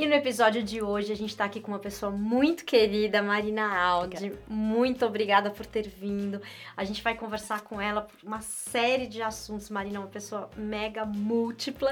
E 0.00 0.06
no 0.06 0.14
episódio 0.14 0.62
de 0.62 0.80
hoje 0.80 1.12
a 1.12 1.14
gente 1.14 1.28
está 1.28 1.44
aqui 1.44 1.60
com 1.60 1.72
uma 1.72 1.78
pessoa 1.78 2.10
muito 2.10 2.64
querida, 2.64 3.20
Marina 3.20 3.78
Aldi. 3.78 4.32
Muito 4.48 5.04
obrigada 5.04 5.50
por 5.50 5.66
ter 5.66 5.86
vindo. 5.86 6.40
A 6.74 6.84
gente 6.84 7.02
vai 7.02 7.14
conversar 7.14 7.60
com 7.60 7.78
ela 7.78 8.00
por 8.00 8.16
uma 8.26 8.40
série 8.40 9.06
de 9.06 9.20
assuntos. 9.20 9.68
Marina 9.68 9.96
é 9.96 10.00
uma 10.00 10.08
pessoa 10.08 10.48
mega 10.56 11.04
múltipla 11.04 11.90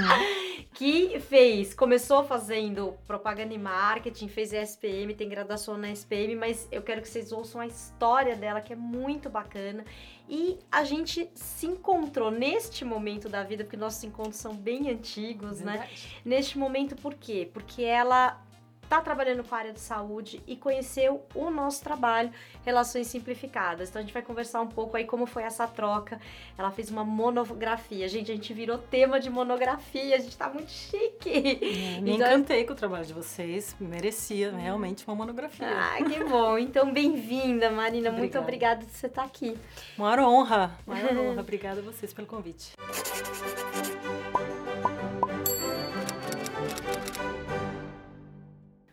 que 0.72 1.20
fez, 1.20 1.74
começou 1.74 2.24
fazendo 2.24 2.94
propaganda 3.06 3.52
e 3.52 3.58
marketing, 3.58 4.28
fez 4.28 4.54
SPM, 4.54 5.12
tem 5.12 5.28
graduação 5.28 5.76
na 5.76 5.90
SPM, 5.90 6.34
mas 6.34 6.66
eu 6.72 6.80
quero 6.80 7.02
que 7.02 7.08
vocês 7.08 7.30
ouçam 7.30 7.60
a 7.60 7.66
história 7.66 8.36
dela 8.36 8.62
que 8.62 8.72
é 8.72 8.76
muito 8.76 9.28
bacana. 9.28 9.84
E 10.28 10.58
a 10.70 10.84
gente 10.84 11.30
se 11.34 11.66
encontrou 11.66 12.30
neste 12.30 12.84
momento 12.84 13.28
da 13.28 13.42
vida, 13.42 13.64
porque 13.64 13.76
nossos 13.76 14.04
encontros 14.04 14.36
são 14.36 14.54
bem 14.54 14.90
antigos, 14.90 15.60
né? 15.60 15.72
Verdade. 15.78 15.90
né? 16.24 16.36
Neste 16.36 16.58
momento, 16.58 16.94
por 16.96 17.14
quê? 17.14 17.48
Porque 17.52 17.82
ela 17.82 18.40
tá 18.88 19.00
trabalhando 19.00 19.44
com 19.44 19.54
a 19.54 19.58
área 19.58 19.72
de 19.72 19.80
saúde 19.80 20.42
e 20.46 20.56
conheceu 20.56 21.22
o 21.34 21.50
nosso 21.50 21.82
trabalho, 21.82 22.30
Relações 22.64 23.06
Simplificadas. 23.06 23.88
Então 23.88 24.00
a 24.00 24.02
gente 24.02 24.12
vai 24.12 24.22
conversar 24.22 24.60
um 24.60 24.66
pouco 24.66 24.96
aí 24.96 25.04
como 25.04 25.26
foi 25.26 25.42
essa 25.42 25.66
troca. 25.66 26.20
Ela 26.56 26.70
fez 26.70 26.90
uma 26.90 27.04
monografia. 27.04 28.08
Gente, 28.08 28.30
a 28.30 28.34
gente 28.34 28.52
virou 28.52 28.78
tema 28.78 29.18
de 29.20 29.30
monografia, 29.30 30.16
a 30.16 30.18
gente 30.18 30.36
tá 30.36 30.48
muito 30.48 30.70
chique. 30.70 31.30
É, 31.30 32.00
me 32.00 32.12
Então- 32.12 32.26
encantei 32.28 32.64
com 32.64 32.72
o 32.72 32.76
trabalho 32.76 33.04
de 33.06 33.12
vocês, 33.12 33.74
merecia 33.80 34.52
realmente 34.56 35.04
uma 35.06 35.14
monografia. 35.16 35.66
Ah, 35.68 35.96
que 36.04 36.24
bom. 36.24 36.58
Então, 36.58 36.92
bem-vinda, 36.92 37.70
Marina. 37.70 38.10
Muito 38.10 38.38
Obrigada. 38.38 38.76
obrigada 38.80 38.84
por 38.86 38.90
você 38.92 39.06
estar 39.06 39.24
aqui. 39.24 39.56
Maior 39.96 40.18
honra, 40.20 40.78
maior 40.86 41.16
honra. 41.16 41.40
Obrigada 41.40 41.80
a 41.80 41.82
vocês 41.82 42.12
pelo 42.12 42.26
convite. 42.26 42.72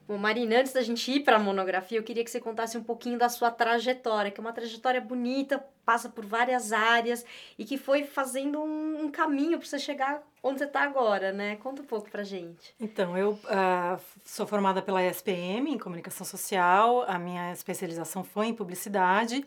Bom, 0.08 0.20
Marina, 0.20 0.60
antes 0.60 0.72
da 0.72 0.84
gente 0.84 1.12
ir 1.12 1.22
para 1.22 1.38
a 1.38 1.40
monografia, 1.40 1.98
eu 1.98 2.04
queria 2.04 2.24
que 2.24 2.30
você 2.30 2.40
contasse 2.40 2.78
um 2.78 2.84
pouquinho 2.84 3.18
da 3.18 3.28
sua 3.28 3.50
trajetória, 3.50 4.30
que 4.30 4.40
é 4.40 4.44
uma 4.44 4.54
trajetória 4.54 5.02
bonita, 5.02 5.66
passa 5.84 6.08
por 6.08 6.24
várias 6.24 6.72
áreas 6.72 7.26
e 7.58 7.66
que 7.66 7.76
foi 7.76 8.04
fazendo 8.04 8.62
um, 8.62 9.06
um 9.06 9.12
caminho 9.12 9.58
para 9.58 9.68
você 9.68 9.80
chegar 9.80 10.22
onde 10.44 10.60
você 10.60 10.66
está 10.66 10.84
agora, 10.84 11.32
né? 11.32 11.56
Conta 11.56 11.82
um 11.82 11.86
pouco 11.86 12.08
pra 12.12 12.24
gente. 12.24 12.76
Então, 12.80 13.18
eu 13.18 13.40
ah, 13.46 13.98
sou 14.24 14.46
formada 14.46 14.80
pela 14.80 15.04
ESPM 15.04 15.72
em 15.72 15.78
comunicação 15.80 16.24
social, 16.24 17.04
a 17.08 17.18
minha 17.18 17.52
especialização 17.52 18.24
foi 18.24 18.46
em 18.46 18.54
publicidade 18.54 19.44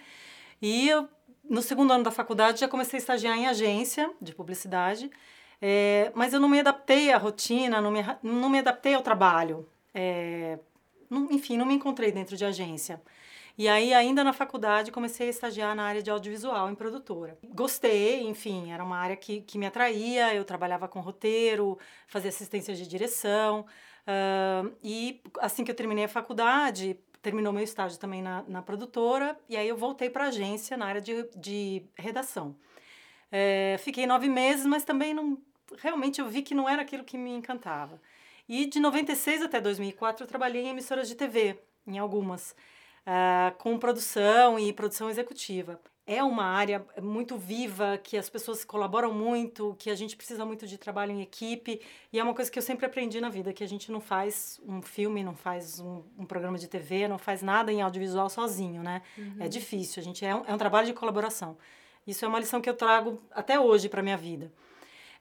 e 0.60 0.88
eu, 0.88 1.08
no 1.48 1.62
segundo 1.62 1.92
ano 1.92 2.02
da 2.02 2.10
faculdade 2.10 2.58
já 2.58 2.66
comecei 2.66 2.96
a 2.96 3.00
estagiar 3.00 3.38
em 3.38 3.46
agência 3.46 4.10
de 4.20 4.34
publicidade, 4.34 5.08
eh, 5.62 6.10
mas 6.16 6.32
eu 6.32 6.40
não 6.40 6.48
me 6.48 6.58
adaptei 6.58 7.12
à 7.12 7.16
rotina, 7.16 7.80
não 7.80 7.92
me, 7.92 8.04
não 8.24 8.50
me 8.50 8.58
adaptei 8.58 8.94
ao 8.94 9.02
trabalho. 9.02 9.64
Eh, 9.94 10.58
não- 11.10 11.28
enfim, 11.30 11.56
não 11.56 11.66
me 11.66 11.74
encontrei 11.74 12.12
dentro 12.12 12.36
de 12.36 12.44
agência. 12.44 13.00
E 13.56 13.66
aí, 13.68 13.92
ainda 13.92 14.22
na 14.22 14.32
faculdade, 14.32 14.92
comecei 14.92 15.26
a 15.26 15.30
estagiar 15.30 15.74
na 15.74 15.82
área 15.84 16.02
de 16.02 16.10
audiovisual, 16.10 16.70
em 16.70 16.74
produtora. 16.76 17.36
Gostei, 17.50 18.22
enfim, 18.22 18.70
era 18.70 18.84
uma 18.84 18.96
área 18.98 19.16
que, 19.16 19.40
que 19.40 19.58
me 19.58 19.66
atraía, 19.66 20.32
eu 20.34 20.44
trabalhava 20.44 20.86
com 20.86 21.00
roteiro, 21.00 21.76
fazia 22.06 22.28
assistência 22.28 22.74
de 22.74 22.86
direção. 22.86 23.66
ah, 24.06 24.64
e 24.82 25.20
assim 25.40 25.64
que 25.64 25.70
eu 25.70 25.74
terminei 25.74 26.04
a 26.04 26.08
faculdade, 26.08 26.98
terminou 27.20 27.52
meu 27.52 27.62
estágio 27.64 27.98
também 27.98 28.22
na, 28.22 28.42
na 28.48 28.62
produtora, 28.62 29.36
e 29.48 29.56
aí 29.56 29.68
eu 29.68 29.76
voltei 29.76 30.08
para 30.08 30.24
a 30.24 30.28
agência 30.28 30.76
na 30.76 30.86
área 30.86 31.00
de, 31.00 31.28
de 31.36 31.82
redação. 31.96 32.54
Eh, 33.30 33.76
fiquei 33.80 34.06
nove 34.06 34.28
meses, 34.28 34.64
mas 34.66 34.84
também 34.84 35.12
não, 35.14 35.38
realmente 35.78 36.20
eu 36.20 36.28
vi 36.28 36.42
que 36.42 36.54
não 36.54 36.68
era 36.68 36.82
aquilo 36.82 37.04
que 37.04 37.18
me 37.18 37.30
encantava. 37.30 38.00
E 38.48 38.66
de 38.66 38.80
96 38.80 39.42
até 39.42 39.60
2004 39.60 40.24
eu 40.24 40.28
trabalhei 40.28 40.62
em 40.62 40.68
emissoras 40.68 41.06
de 41.06 41.14
TV, 41.14 41.58
em 41.86 41.98
algumas, 41.98 42.56
ah, 43.04 43.52
com 43.58 43.78
produção 43.78 44.58
e 44.58 44.72
produção 44.72 45.10
executiva. 45.10 45.78
É 46.06 46.24
uma 46.24 46.44
área 46.44 46.86
muito 47.02 47.36
viva, 47.36 47.98
que 48.02 48.16
as 48.16 48.30
pessoas 48.30 48.64
colaboram 48.64 49.12
muito, 49.12 49.76
que 49.78 49.90
a 49.90 49.94
gente 49.94 50.16
precisa 50.16 50.46
muito 50.46 50.66
de 50.66 50.78
trabalho 50.78 51.12
em 51.12 51.20
equipe, 51.20 51.82
e 52.10 52.18
é 52.18 52.22
uma 52.24 52.32
coisa 52.32 52.50
que 52.50 52.58
eu 52.58 52.62
sempre 52.62 52.86
aprendi 52.86 53.20
na 53.20 53.28
vida, 53.28 53.52
que 53.52 53.62
a 53.62 53.68
gente 53.68 53.92
não 53.92 54.00
faz 54.00 54.58
um 54.66 54.80
filme, 54.80 55.22
não 55.22 55.34
faz 55.36 55.78
um, 55.78 56.02
um 56.18 56.24
programa 56.24 56.56
de 56.56 56.66
TV, 56.66 57.06
não 57.06 57.18
faz 57.18 57.42
nada 57.42 57.70
em 57.70 57.82
audiovisual 57.82 58.30
sozinho, 58.30 58.82
né? 58.82 59.02
É 59.44 59.48
difícil, 59.48 60.00
a 60.00 60.04
gente 60.04 60.24
é 60.24 60.34
um, 60.34 60.44
é 60.46 60.54
um 60.54 60.58
trabalho 60.58 60.86
de 60.86 60.94
colaboração. 60.94 61.58
Isso 62.06 62.24
é 62.24 62.28
uma 62.28 62.38
lição 62.40 62.62
que 62.62 62.70
eu 62.70 62.74
trago 62.74 63.20
até 63.30 63.60
hoje 63.60 63.90
para 63.90 64.02
minha 64.02 64.16
vida. 64.16 64.50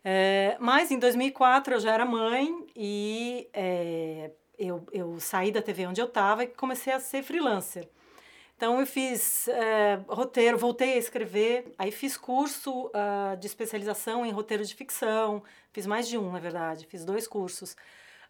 É, 0.09 0.55
mas 0.57 0.89
em 0.89 0.97
2004 0.97 1.73
eu 1.73 1.79
já 1.81 1.93
era 1.93 2.05
mãe 2.05 2.65
e 2.73 3.49
é, 3.51 4.31
eu, 4.57 4.87
eu 4.93 5.19
saí 5.19 5.51
da 5.51 5.61
TV 5.61 5.85
onde 5.85 5.99
eu 5.99 6.05
estava 6.05 6.45
e 6.45 6.47
comecei 6.47 6.93
a 6.93 6.99
ser 7.01 7.21
freelancer. 7.23 7.89
Então 8.55 8.79
eu 8.79 8.87
fiz 8.87 9.49
é, 9.49 9.99
roteiro, 10.07 10.57
voltei 10.57 10.93
a 10.93 10.97
escrever, 10.97 11.73
aí 11.77 11.91
fiz 11.91 12.15
curso 12.15 12.89
ah, 12.93 13.35
de 13.37 13.47
especialização 13.47 14.25
em 14.25 14.31
roteiro 14.31 14.63
de 14.63 14.73
ficção, 14.73 15.43
fiz 15.73 15.85
mais 15.85 16.07
de 16.07 16.17
um, 16.17 16.31
na 16.31 16.39
verdade, 16.39 16.85
fiz 16.85 17.03
dois 17.03 17.27
cursos. 17.27 17.75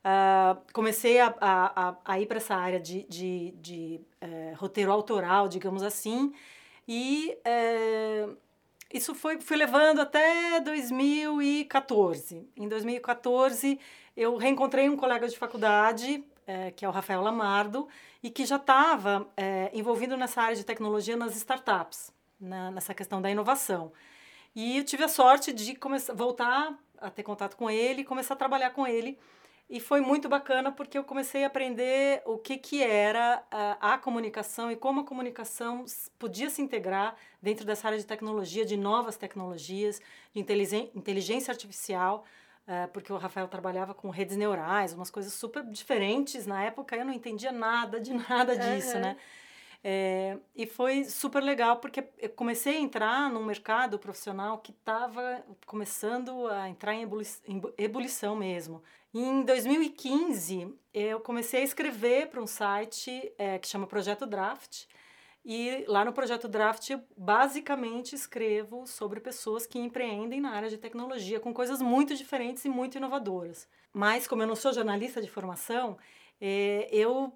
Ah, 0.03 0.57
comecei 0.73 1.19
a, 1.19 1.31
a, 1.39 1.95
a, 2.03 2.19
ir 2.19 2.25
para 2.25 2.37
essa 2.37 2.55
área 2.55 2.79
de, 2.79 3.03
de, 3.03 3.51
de 3.51 4.01
eh, 4.19 4.53
roteiro 4.57 4.91
autoral, 4.91 5.47
digamos 5.47 5.83
assim, 5.83 6.33
e 6.87 7.37
eh, 7.45 8.27
isso 8.93 9.13
foi, 9.13 9.39
fui 9.41 9.57
levando 9.57 9.99
até 9.99 10.59
2014. 10.61 12.47
Em 12.55 12.67
2014, 12.67 13.79
eu 14.15 14.37
reencontrei 14.37 14.89
um 14.89 14.97
colega 14.97 15.27
de 15.27 15.37
faculdade, 15.37 16.23
eh, 16.45 16.71
que 16.71 16.85
é 16.85 16.87
o 16.87 16.91
Rafael 16.91 17.21
Lamardo, 17.21 17.87
e 18.23 18.29
que 18.29 18.45
já 18.45 18.55
estava 18.55 19.27
envolvido 19.73 20.17
nessa 20.17 20.41
área 20.41 20.55
de 20.55 20.63
tecnologia 20.63 21.15
nas 21.15 21.35
startups, 21.35 22.11
na, 22.39 22.71
nessa 22.71 22.93
questão 22.93 23.21
da 23.21 23.29
inovação. 23.29 23.91
E 24.55 24.79
eu 24.79 24.83
tive 24.83 25.03
a 25.03 25.07
sorte 25.07 25.53
de 25.53 25.75
começar, 25.75 26.13
voltar 26.13 26.75
a 26.99 27.09
ter 27.09 27.23
contato 27.23 27.55
com 27.55 27.69
ele 27.69 28.01
e 28.01 28.03
começar 28.03 28.33
a 28.33 28.37
trabalhar 28.37 28.71
com 28.71 28.87
ele. 28.87 29.17
E 29.69 29.81
foi 29.81 29.99
muito 29.99 30.29
bacana 30.29 30.71
porque 30.71 30.97
eu 30.97 31.03
comecei 31.03 31.43
a 31.43 31.47
aprender 31.47 32.21
o 32.25 32.37
que, 32.37 32.57
que 32.57 32.81
era 32.81 33.43
a, 33.51 33.95
a 33.95 33.97
comunicação 33.97 34.71
e 34.71 34.77
como 34.77 35.01
a 35.01 35.03
comunicação 35.03 35.83
podia 36.17 36.49
se 36.49 36.61
integrar 36.61 37.15
dentro 37.41 37.65
dessa 37.65 37.87
área 37.87 37.99
de 37.99 38.05
tecnologia, 38.05 38.65
de 38.65 38.77
novas 38.77 39.17
tecnologias, 39.17 40.01
de 40.33 40.39
inteligência 40.39 41.51
artificial, 41.51 42.23
eh, 42.65 42.87
porque 42.87 43.11
o 43.11 43.17
Rafael 43.17 43.47
trabalhava 43.49 43.93
com 43.93 44.09
redes 44.09 44.37
neurais, 44.37 44.93
umas 44.93 45.11
coisas 45.11 45.33
super 45.33 45.61
diferentes. 45.65 46.45
Na 46.45 46.63
época 46.63 46.95
eu 46.95 47.03
não 47.03 47.11
entendia 47.11 47.51
nada 47.51 47.99
de 47.99 48.13
nada 48.29 48.55
disso, 48.55 48.91
Aham. 48.91 49.01
né? 49.01 49.17
É, 49.89 50.37
e 50.53 50.67
foi 50.67 51.05
super 51.05 51.41
legal 51.41 51.77
porque 51.77 52.03
eu 52.17 52.29
comecei 52.31 52.75
a 52.75 52.79
entrar 52.81 53.31
num 53.31 53.45
mercado 53.45 53.97
profissional 53.97 54.57
que 54.57 54.71
estava 54.71 55.41
começando 55.65 56.45
a 56.47 56.67
entrar 56.67 56.93
em, 56.93 57.03
ebuli 57.03 57.25
em 57.47 57.57
bu- 57.57 57.73
ebulição 57.77 58.35
mesmo. 58.35 58.83
Em 59.13 59.43
2015, 59.43 60.75
eu 60.93 61.21
comecei 61.21 61.61
a 61.61 61.63
escrever 61.63 62.27
para 62.27 62.41
um 62.41 62.45
site 62.45 63.31
é, 63.37 63.57
que 63.57 63.65
chama 63.65 63.87
Projeto 63.87 64.25
Draft. 64.25 64.87
E 65.45 65.85
lá 65.87 66.03
no 66.03 66.11
Projeto 66.11 66.49
Draft, 66.49 66.89
eu 66.89 67.01
basicamente 67.15 68.13
escrevo 68.13 68.85
sobre 68.85 69.21
pessoas 69.21 69.65
que 69.65 69.79
empreendem 69.79 70.41
na 70.41 70.51
área 70.51 70.67
de 70.69 70.77
tecnologia, 70.77 71.39
com 71.39 71.53
coisas 71.53 71.81
muito 71.81 72.13
diferentes 72.13 72.65
e 72.65 72.69
muito 72.69 72.97
inovadoras. 72.97 73.69
Mas, 73.93 74.27
como 74.27 74.43
eu 74.43 74.47
não 74.47 74.55
sou 74.57 74.73
jornalista 74.73 75.21
de 75.21 75.29
formação, 75.29 75.97
eh, 76.41 76.89
eu 76.91 77.31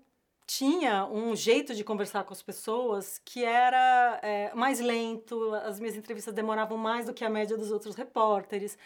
tinha 0.58 1.06
um 1.06 1.34
jeito 1.36 1.74
de 1.74 1.84
conversar 1.84 2.24
com 2.26 2.34
as 2.34 2.42
pessoas 2.50 3.22
que 3.24 3.44
era 3.46 4.20
eh, 4.22 4.52
mais 4.54 4.80
lento, 4.82 5.54
as 5.70 5.80
minhas 5.80 5.96
entrevistas 5.96 6.34
demoravam 6.34 6.78
mais 6.78 7.06
do 7.06 7.14
que 7.14 7.24
a 7.24 7.30
média 7.30 7.56
dos 7.58 7.72
outros 7.72 7.96
repórteres. 7.96 8.78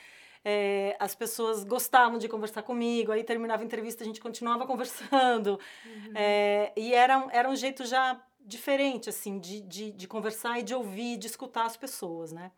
eh, 0.48 0.96
as 1.00 1.16
pessoas 1.16 1.64
gostavam 1.64 2.20
de 2.20 2.28
conversar 2.28 2.62
comigo, 2.62 3.12
aí 3.12 3.24
terminava 3.24 3.64
a 3.64 3.66
entrevista, 3.66 4.04
a 4.04 4.08
gente 4.10 4.22
continuava 4.22 4.64
conversando. 4.72 5.60
Eh, 6.14 6.72
e 6.78 6.94
era, 6.94 7.18
um- 7.18 7.30
era 7.32 7.50
um 7.50 7.56
jeito 7.56 7.84
já 7.86 8.04
diferente, 8.56 9.10
assim, 9.10 9.40
de, 9.40 9.62
de, 9.62 9.92
de 9.92 10.08
conversar 10.08 10.60
e 10.60 10.64
de 10.64 10.76
ouvir, 10.76 11.18
de 11.18 11.26
escutar 11.28 11.66
as 11.66 11.76
pessoas, 11.76 12.32
né? 12.32 12.52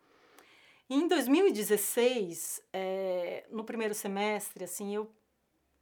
E 0.90 0.96
em 0.96 1.08
2016, 1.08 2.62
eh, 2.74 3.46
no 3.52 3.64
primeiro 3.64 3.94
semestre, 3.94 4.64
assim, 4.66 4.94
eu 4.96 5.10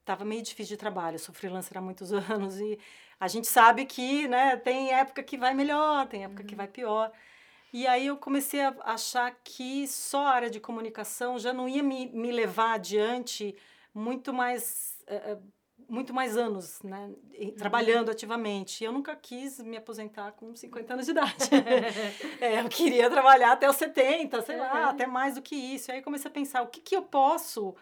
estava 0.05 0.23
meio 0.23 0.43
difícil 0.43 0.75
de 0.75 0.77
trabalho, 0.77 1.15
eu 1.15 1.19
sou 1.19 1.33
freelancer 1.33 1.75
há 1.77 1.81
muitos 1.81 2.11
anos 2.29 2.59
e 2.59 2.77
a 3.19 3.27
gente 3.27 3.47
sabe 3.47 3.85
que, 3.85 4.27
né, 4.27 4.55
tem 4.57 4.93
época 4.93 5.23
que 5.23 5.35
vai 5.37 5.53
melhor, 5.55 6.07
tem 6.07 6.23
época 6.23 6.43
que 6.43 6.55
vai 6.55 6.67
pior. 6.67 7.11
E 7.73 7.87
aí 7.87 8.05
eu 8.07 8.15
comecei 8.15 8.61
a 8.61 8.73
achar 8.85 9.35
que 9.43 9.87
só 9.87 10.27
a 10.27 10.29
área 10.31 10.49
de 10.49 10.59
comunicação 10.59 11.37
já 11.39 11.51
não 11.51 11.67
ia 11.67 11.81
me, 11.83 12.07
me 12.07 12.31
levar 12.31 12.73
adiante 12.73 13.55
muito 13.93 14.31
mais, 14.33 15.03
eh, 15.07 15.31
eh, 15.31 15.37
muito 15.89 16.13
mais 16.13 16.37
anos, 16.37 16.81
né, 16.83 17.11
e- 17.33 17.51
trabalhando 17.53 18.11
ativamente. 18.11 18.83
Eu 18.83 18.91
nunca 18.91 19.15
quis 19.15 19.59
me 19.59 19.75
aposentar 19.75 20.31
com 20.33 20.55
50 20.55 20.93
anos 20.93 21.05
de 21.05 21.11
idade. 21.11 21.49
É, 22.39 22.61
eu 22.61 22.69
queria 22.69 23.09
trabalhar 23.09 23.53
até 23.53 23.67
os 23.69 23.75
70, 23.75 24.41
sei 24.43 24.57
lá, 24.57 24.83
Uhum. 24.83 24.89
até 24.89 25.07
mais 25.07 25.35
do 25.35 25.41
que 25.41 25.55
isso. 25.55 25.91
Aí 25.91 25.97
eu 25.99 26.03
comecei 26.03 26.29
a 26.29 26.33
pensar, 26.33 26.61
o 26.61 26.67
que, 26.67 26.79
que 26.79 26.95
eu 26.95 27.01
posso 27.01 27.75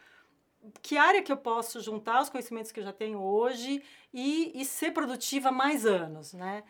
que 0.82 0.98
área 0.98 1.22
que 1.22 1.32
eu 1.32 1.38
posso 1.38 1.82
juntar 1.82 2.22
os 2.22 2.30
conhecimentos 2.30 2.72
que 2.72 2.80
eu 2.80 2.84
já 2.84 2.94
tenho 2.94 3.22
hoje 3.22 3.84
e, 4.14 4.52
e 4.54 4.66
ser 4.66 4.92
produtiva 4.92 5.52
mais 5.52 5.86
anos, 5.86 6.34
né? 6.34 6.64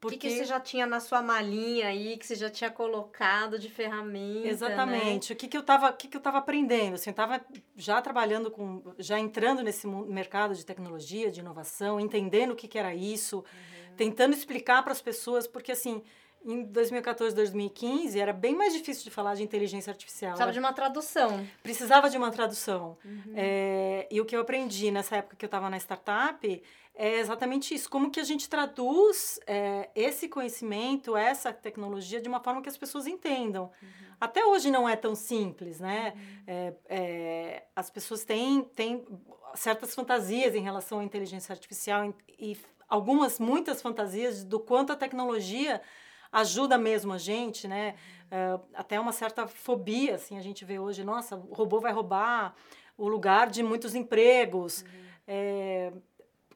Porque... 0.00 0.16
O 0.16 0.18
que, 0.20 0.28
que 0.28 0.36
você 0.36 0.44
já 0.44 0.60
tinha 0.60 0.86
na 0.86 1.00
sua 1.00 1.20
malinha 1.20 1.88
aí, 1.88 2.16
que 2.16 2.26
você 2.26 2.36
já 2.36 2.48
tinha 2.48 2.70
colocado 2.70 3.58
de 3.58 3.68
ferramenta, 3.68 4.44
né? 4.44 4.48
Exatamente. 4.48 5.30
Né? 5.30 5.34
O 5.34 5.36
que, 5.36 5.48
que 5.48 5.56
eu 5.56 5.60
estava 5.60 5.92
que 5.92 6.06
que 6.06 6.16
eu 6.16 6.20
tava 6.20 6.38
aprendendo? 6.38 6.94
Assim, 6.94 7.10
eu 7.10 7.12
estava 7.12 7.44
já 7.76 8.00
trabalhando 8.00 8.50
com... 8.50 8.82
Já 8.98 9.18
entrando 9.18 9.62
nesse 9.62 9.86
mercado 9.86 10.54
de 10.54 10.64
tecnologia, 10.64 11.30
de 11.30 11.40
inovação, 11.40 11.98
entendendo 11.98 12.52
o 12.52 12.56
que, 12.56 12.68
que 12.68 12.78
era 12.78 12.94
isso, 12.94 13.38
uhum. 13.38 13.94
tentando 13.96 14.34
explicar 14.34 14.82
para 14.84 14.92
as 14.92 15.02
pessoas, 15.02 15.48
porque 15.48 15.72
assim 15.72 16.02
em 16.44 16.64
2014, 16.64 17.34
2015, 17.34 18.18
era 18.18 18.32
bem 18.32 18.54
mais 18.54 18.72
difícil 18.72 19.04
de 19.04 19.10
falar 19.10 19.34
de 19.34 19.42
inteligência 19.42 19.90
artificial. 19.90 20.32
Precisava 20.32 20.52
de 20.52 20.58
uma 20.58 20.72
tradução. 20.72 21.46
Precisava 21.62 22.10
de 22.10 22.16
uma 22.16 22.30
tradução. 22.30 22.96
Uhum. 23.04 23.32
É, 23.34 24.06
e 24.10 24.20
o 24.20 24.24
que 24.24 24.36
eu 24.36 24.40
aprendi 24.40 24.90
nessa 24.90 25.16
época 25.16 25.36
que 25.36 25.44
eu 25.44 25.48
estava 25.48 25.68
na 25.68 25.76
startup 25.76 26.62
é 26.94 27.18
exatamente 27.18 27.74
isso. 27.74 27.88
Como 27.88 28.10
que 28.10 28.18
a 28.18 28.24
gente 28.24 28.48
traduz 28.48 29.38
é, 29.46 29.88
esse 29.94 30.28
conhecimento, 30.28 31.16
essa 31.16 31.52
tecnologia, 31.52 32.20
de 32.20 32.28
uma 32.28 32.40
forma 32.40 32.60
que 32.60 32.68
as 32.68 32.76
pessoas 32.76 33.06
entendam. 33.06 33.70
Uhum. 33.80 33.88
Até 34.20 34.44
hoje 34.44 34.70
não 34.70 34.88
é 34.88 34.96
tão 34.96 35.14
simples, 35.14 35.78
né? 35.78 36.12
Uhum. 36.14 36.42
É, 36.46 36.74
é, 36.88 37.62
as 37.76 37.88
pessoas 37.88 38.24
têm, 38.24 38.62
têm 38.62 39.06
certas 39.54 39.94
fantasias 39.94 40.54
em 40.54 40.62
relação 40.62 40.98
à 40.98 41.04
inteligência 41.04 41.52
artificial 41.52 42.04
e, 42.04 42.52
e 42.52 42.58
algumas, 42.88 43.38
muitas 43.38 43.82
fantasias 43.82 44.42
do 44.42 44.58
quanto 44.58 44.92
a 44.92 44.96
tecnologia 44.96 45.80
ajuda 46.32 46.76
mesmo 46.78 47.12
a 47.12 47.18
gente, 47.18 47.66
né? 47.66 47.94
Uh, 48.26 48.62
até 48.74 49.00
uma 49.00 49.12
certa 49.12 49.46
fobia, 49.46 50.16
assim, 50.16 50.36
a 50.36 50.42
gente 50.42 50.64
vê 50.64 50.78
hoje, 50.78 51.02
nossa, 51.02 51.36
o 51.36 51.54
robô 51.54 51.80
vai 51.80 51.92
roubar 51.92 52.54
o 52.96 53.08
lugar 53.08 53.48
de 53.48 53.62
muitos 53.62 53.94
empregos. 53.94 54.82
Uhum. 54.82 54.88
É, 55.26 55.92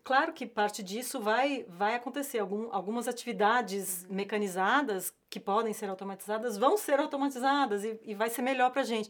claro 0.03 0.33
que 0.33 0.47
parte 0.47 0.83
disso 0.83 1.21
vai, 1.21 1.65
vai 1.69 1.95
acontecer. 1.95 2.41
Algum, 2.41 2.69
algumas 2.73 3.07
atividades 3.07 4.05
uhum. 4.05 4.17
mecanizadas 4.17 5.15
que 5.31 5.41
podem 5.41 5.73
ser 5.73 5.89
automatizadas 5.89 6.59
vão 6.59 6.77
ser 6.77 6.99
automatizadas 6.99 7.85
e, 7.85 7.99
e 8.05 8.15
vai 8.15 8.29
ser 8.29 8.43
melhor 8.43 8.71
para 8.71 8.83
a 8.83 8.85
gente. 8.85 9.09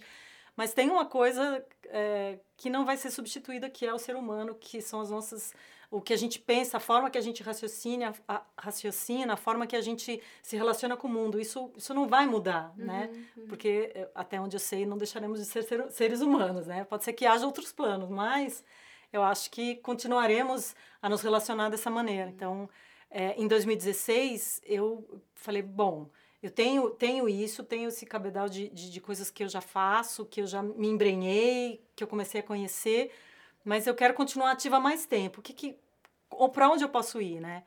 Mas 0.55 0.75
tem 0.75 0.91
uma 0.91 1.07
coisa 1.07 1.65
é, 1.87 2.39
que 2.57 2.69
não 2.69 2.85
vai 2.85 2.99
ser 2.99 3.11
substituída, 3.11 3.71
que 3.71 3.87
é 3.87 3.95
o 3.95 3.99
ser 3.99 4.15
humano, 4.15 4.55
que 4.55 4.83
são 4.83 5.01
as 5.01 5.11
nossas 5.11 5.55
o 5.93 6.01
que 6.01 6.15
a 6.15 6.17
gente 6.17 6.41
pensa, 6.41 6.79
a 6.79 6.81
forma 6.81 7.11
que 7.11 7.19
a 7.19 7.21
gente 7.21 7.43
raciocina, 7.43 8.15
a, 8.27 8.43
raciocina, 8.57 9.35
a 9.35 9.37
forma 9.37 9.67
que 9.67 9.77
a 9.77 9.81
gente 9.83 10.23
se 10.43 10.57
relaciona 10.57 10.97
com 10.97 11.07
o 11.07 11.11
mundo. 11.11 11.39
Isso, 11.39 11.71
isso 11.77 11.93
não 11.93 12.09
vai 12.09 12.27
mudar, 12.27 12.73
uhum, 12.79 12.87
né? 12.87 13.11
Uhum. 13.37 13.47
Porque, 13.47 13.93
eh, 13.95 14.09
até 14.15 14.41
onde 14.41 14.57
eu 14.57 14.61
sei, 14.61 14.87
não 14.87 14.97
deixaremos 14.97 15.39
de 15.39 15.45
ser, 15.45 15.63
ser 15.65 15.91
seres 15.91 16.23
humanos, 16.23 16.67
né? 16.67 16.83
Pode 16.85 17.05
ser 17.05 17.13
que 17.13 17.27
haja 17.27 17.45
outros 17.45 17.73
planos, 17.73 18.09
mas 18.09 18.65
eu 19.13 19.23
acho 19.23 19.51
que 19.51 19.77
continuaremos 19.77 20.75
a 21.03 21.11
nos 21.11 21.21
relacionar 21.21 21.69
dessa 21.69 21.91
maneira. 21.91 22.31
Então, 22.31 22.71
é, 23.11 23.35
em 23.37 23.47
2016, 23.47 24.63
eu 24.65 25.21
falei, 25.35 25.61
bom, 25.61 26.09
eu 26.43 26.51
tenho, 26.51 26.89
tenho 26.89 27.29
isso, 27.29 27.63
tenho 27.63 27.89
esse 27.89 28.07
cabedal 28.07 28.49
de, 28.49 28.71
de, 28.71 28.91
de 28.91 29.01
coisas 29.01 29.31
que 29.31 29.45
eu 29.45 29.49
já 29.49 29.61
faço, 29.61 30.25
que 30.25 30.41
eu 30.41 30.47
já 30.47 30.63
me 30.63 30.89
embrenhei, 30.89 31.85
que 31.95 32.03
eu 32.03 32.09
comecei 32.09 32.41
a 32.41 32.43
conhecer, 32.43 33.13
mas 33.65 33.87
eu 33.87 33.95
quero 33.95 34.15
continuar 34.15 34.53
ativa 34.53 34.81
mais 34.81 35.07
tempo. 35.07 35.41
O 35.41 35.43
que, 35.43 35.53
que 35.53 35.79
ou 36.31 36.49
para 36.49 36.69
onde 36.71 36.85
eu 36.85 36.89
posso 36.89 37.21
ir, 37.21 37.41
né? 37.41 37.63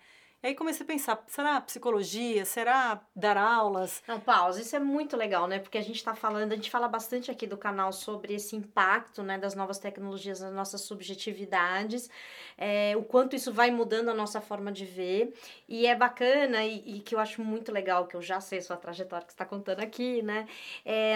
E 0.46 0.50
aí 0.50 0.54
comecei 0.54 0.84
a 0.84 0.88
pensar, 0.88 1.24
será 1.26 1.60
psicologia? 1.60 2.46
Será 2.46 3.02
dar 3.16 3.36
aulas? 3.36 4.04
Não, 4.08 4.20
pausa. 4.20 4.62
Isso 4.62 4.76
é 4.76 4.80
muito 4.80 5.18
legal, 5.18 5.48
né? 5.48 5.58
Porque 5.58 5.76
a 5.76 5.82
gente 5.82 5.96
está 5.96 6.14
falando, 6.14 6.52
a 6.52 6.56
gente 6.56 6.70
fala 6.70 6.88
bastante 6.88 7.32
aqui 7.32 7.48
do 7.48 7.58
canal 7.58 7.92
sobre 7.92 8.36
esse 8.36 8.56
impacto, 8.56 9.24
né, 9.24 9.40
das 9.40 9.56
novas 9.56 9.80
tecnologias 9.80 10.42
nas 10.42 10.54
nossas 10.54 10.82
subjetividades, 10.82 12.12
é, 12.60 12.94
o 12.96 13.02
quanto 13.02 13.36
isso 13.36 13.52
vai 13.52 13.72
mudando 13.72 14.10
a 14.10 14.14
nossa 14.14 14.40
forma 14.40 14.72
de 14.72 14.86
ver. 14.86 15.34
E 15.68 15.88
é 15.88 15.96
bacana 15.96 16.64
e, 16.64 16.98
e 16.98 17.00
que 17.00 17.16
eu 17.16 17.20
acho 17.20 17.42
muito 17.42 17.72
legal, 17.72 18.06
que 18.06 18.16
eu 18.16 18.22
já 18.22 18.40
sei 18.40 18.62
sua 18.62 18.78
trajetória 18.78 19.26
que 19.26 19.34
está 19.34 19.46
contando 19.46 19.80
aqui, 19.80 20.22
né? 20.22 20.48
É, 20.86 21.16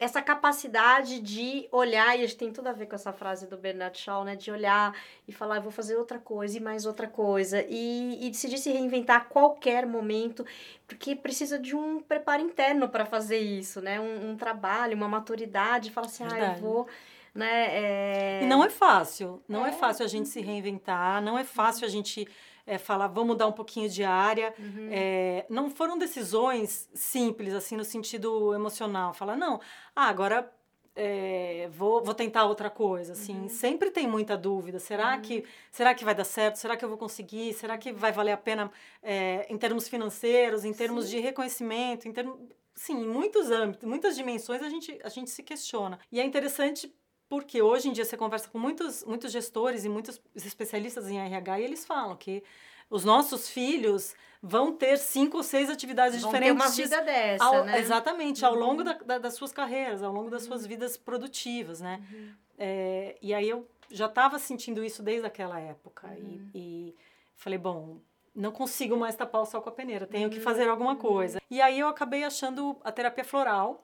essa 0.00 0.22
capacidade 0.22 1.20
de 1.20 1.68
olhar, 1.70 2.18
e 2.18 2.22
a 2.22 2.26
gente 2.26 2.38
tem 2.38 2.50
tudo 2.50 2.68
a 2.68 2.72
ver 2.72 2.86
com 2.86 2.94
essa 2.94 3.12
frase 3.12 3.46
do 3.46 3.58
Bernard 3.58 3.98
Shaw, 3.98 4.24
né? 4.24 4.36
De 4.36 4.50
olhar 4.50 4.96
e 5.28 5.32
falar, 5.32 5.56
eu 5.56 5.62
vou 5.62 5.70
fazer 5.70 5.96
outra 5.96 6.18
coisa 6.18 6.56
e 6.56 6.62
mais 6.62 6.86
outra 6.86 7.06
coisa. 7.06 7.62
E, 7.68 8.26
e 8.26 8.30
de 8.54 8.60
se 8.60 8.70
reinventar 8.70 9.16
a 9.16 9.20
qualquer 9.24 9.86
momento, 9.86 10.44
porque 10.86 11.14
precisa 11.14 11.58
de 11.58 11.74
um 11.74 12.00
preparo 12.00 12.42
interno 12.42 12.88
para 12.88 13.04
fazer 13.04 13.38
isso, 13.38 13.80
né? 13.80 14.00
Um, 14.00 14.30
um, 14.30 14.36
trabalho, 14.36 14.96
uma 14.96 15.08
maturidade, 15.08 15.90
fala 15.90 16.06
assim, 16.06 16.24
Verdade. 16.24 16.44
ah, 16.44 16.56
eu 16.56 16.60
vou. 16.60 16.86
Né, 17.34 17.66
é... 17.70 18.40
E 18.44 18.46
não 18.46 18.64
é 18.64 18.70
fácil, 18.70 19.42
não 19.48 19.66
é. 19.66 19.70
é. 19.70 19.72
fácil 19.72 20.04
a 20.04 20.08
gente 20.08 20.28
se 20.28 20.40
reinventar, 20.40 21.20
não 21.20 21.36
é 21.36 21.42
fácil 21.42 21.84
a 21.84 21.88
gente 21.88 22.28
é, 22.66 22.78
falar, 22.78 23.08
vamos 23.08 23.30
mudar 23.30 23.46
um 23.46 23.52
pouquinho 23.52 23.88
de 23.88 24.04
área. 24.04 24.54
Uhum. 24.58 24.88
É, 24.90 25.44
não 25.48 25.68
foram 25.70 25.98
decisões 25.98 26.88
simples, 26.94 27.52
assim, 27.52 27.76
no 27.76 27.84
sentido 27.84 28.54
emocional. 28.54 29.12
Falar, 29.12 29.36
não, 29.36 29.60
ah, 29.94 30.08
agora 30.08 30.50
é, 30.96 31.68
vou, 31.72 32.02
vou 32.02 32.14
tentar 32.14 32.44
outra 32.44 32.70
coisa, 32.70 33.12
assim, 33.12 33.42
uhum. 33.42 33.48
sempre 33.48 33.90
tem 33.90 34.06
muita 34.06 34.36
dúvida, 34.36 34.78
será, 34.78 35.16
uhum. 35.16 35.22
que, 35.22 35.44
será 35.70 35.94
que 35.94 36.04
vai 36.04 36.14
dar 36.14 36.24
certo, 36.24 36.56
será 36.56 36.76
que 36.76 36.84
eu 36.84 36.88
vou 36.88 36.98
conseguir, 36.98 37.52
será 37.52 37.76
que 37.76 37.92
vai 37.92 38.12
valer 38.12 38.32
a 38.32 38.36
pena 38.36 38.70
é, 39.02 39.46
em 39.50 39.58
termos 39.58 39.88
financeiros, 39.88 40.64
em 40.64 40.72
termos 40.72 41.06
Sim. 41.06 41.10
de 41.12 41.20
reconhecimento, 41.20 42.06
em 42.06 42.12
termos, 42.12 42.38
sim, 42.74 43.02
em 43.02 43.08
muitos 43.08 43.50
âmbitos, 43.50 43.88
muitas 43.88 44.14
dimensões 44.14 44.62
a 44.62 44.68
gente, 44.68 44.98
a 45.02 45.08
gente 45.08 45.30
se 45.30 45.42
questiona, 45.42 45.98
e 46.12 46.20
é 46.20 46.24
interessante 46.24 46.94
porque 47.28 47.60
hoje 47.60 47.88
em 47.88 47.92
dia 47.92 48.04
você 48.04 48.16
conversa 48.16 48.48
com 48.48 48.58
muitos, 48.58 49.02
muitos 49.04 49.32
gestores 49.32 49.84
e 49.84 49.88
muitos 49.88 50.20
especialistas 50.36 51.08
em 51.08 51.18
RH 51.18 51.60
e 51.60 51.64
eles 51.64 51.84
falam 51.84 52.16
que 52.16 52.44
os 52.88 53.04
nossos 53.04 53.48
filhos 53.48 54.14
vão 54.46 54.72
ter 54.72 54.98
cinco 54.98 55.38
ou 55.38 55.42
seis 55.42 55.70
atividades 55.70 56.20
vão 56.20 56.30
diferentes. 56.30 56.54
Ter 56.54 56.62
uma 56.62 56.70
vida 56.70 57.00
dessa, 57.00 57.44
ao, 57.44 57.64
né? 57.64 57.78
Exatamente, 57.78 58.44
ao 58.44 58.54
longo 58.54 58.80
uhum. 58.80 58.84
da, 58.84 58.92
da, 58.92 59.18
das 59.18 59.34
suas 59.34 59.50
carreiras, 59.50 60.02
ao 60.02 60.12
longo 60.12 60.28
das 60.28 60.42
suas 60.42 60.62
uhum. 60.62 60.68
vidas 60.68 60.98
produtivas, 60.98 61.80
né? 61.80 62.02
Uhum. 62.12 62.32
É, 62.58 63.16
e 63.22 63.32
aí 63.32 63.48
eu 63.48 63.66
já 63.90 64.04
estava 64.04 64.38
sentindo 64.38 64.84
isso 64.84 65.02
desde 65.02 65.26
aquela 65.26 65.58
época. 65.58 66.08
Uhum. 66.08 66.50
E, 66.52 66.58
e, 66.58 66.94
falei, 67.34 67.58
bom, 67.58 67.96
não 68.34 68.52
consigo 68.52 68.98
mais 68.98 69.16
tapar 69.16 69.40
o 69.40 69.46
sol 69.46 69.62
com 69.62 69.70
a 69.70 69.72
peneira, 69.72 70.06
tenho 70.06 70.28
que 70.28 70.40
fazer 70.40 70.68
alguma 70.68 70.92
uhum. 70.92 70.98
coisa. 70.98 71.40
E 71.50 71.62
aí 71.62 71.80
eu 71.80 71.88
acabei 71.88 72.22
achando 72.22 72.76
a 72.84 72.92
terapia 72.92 73.24
floral, 73.24 73.82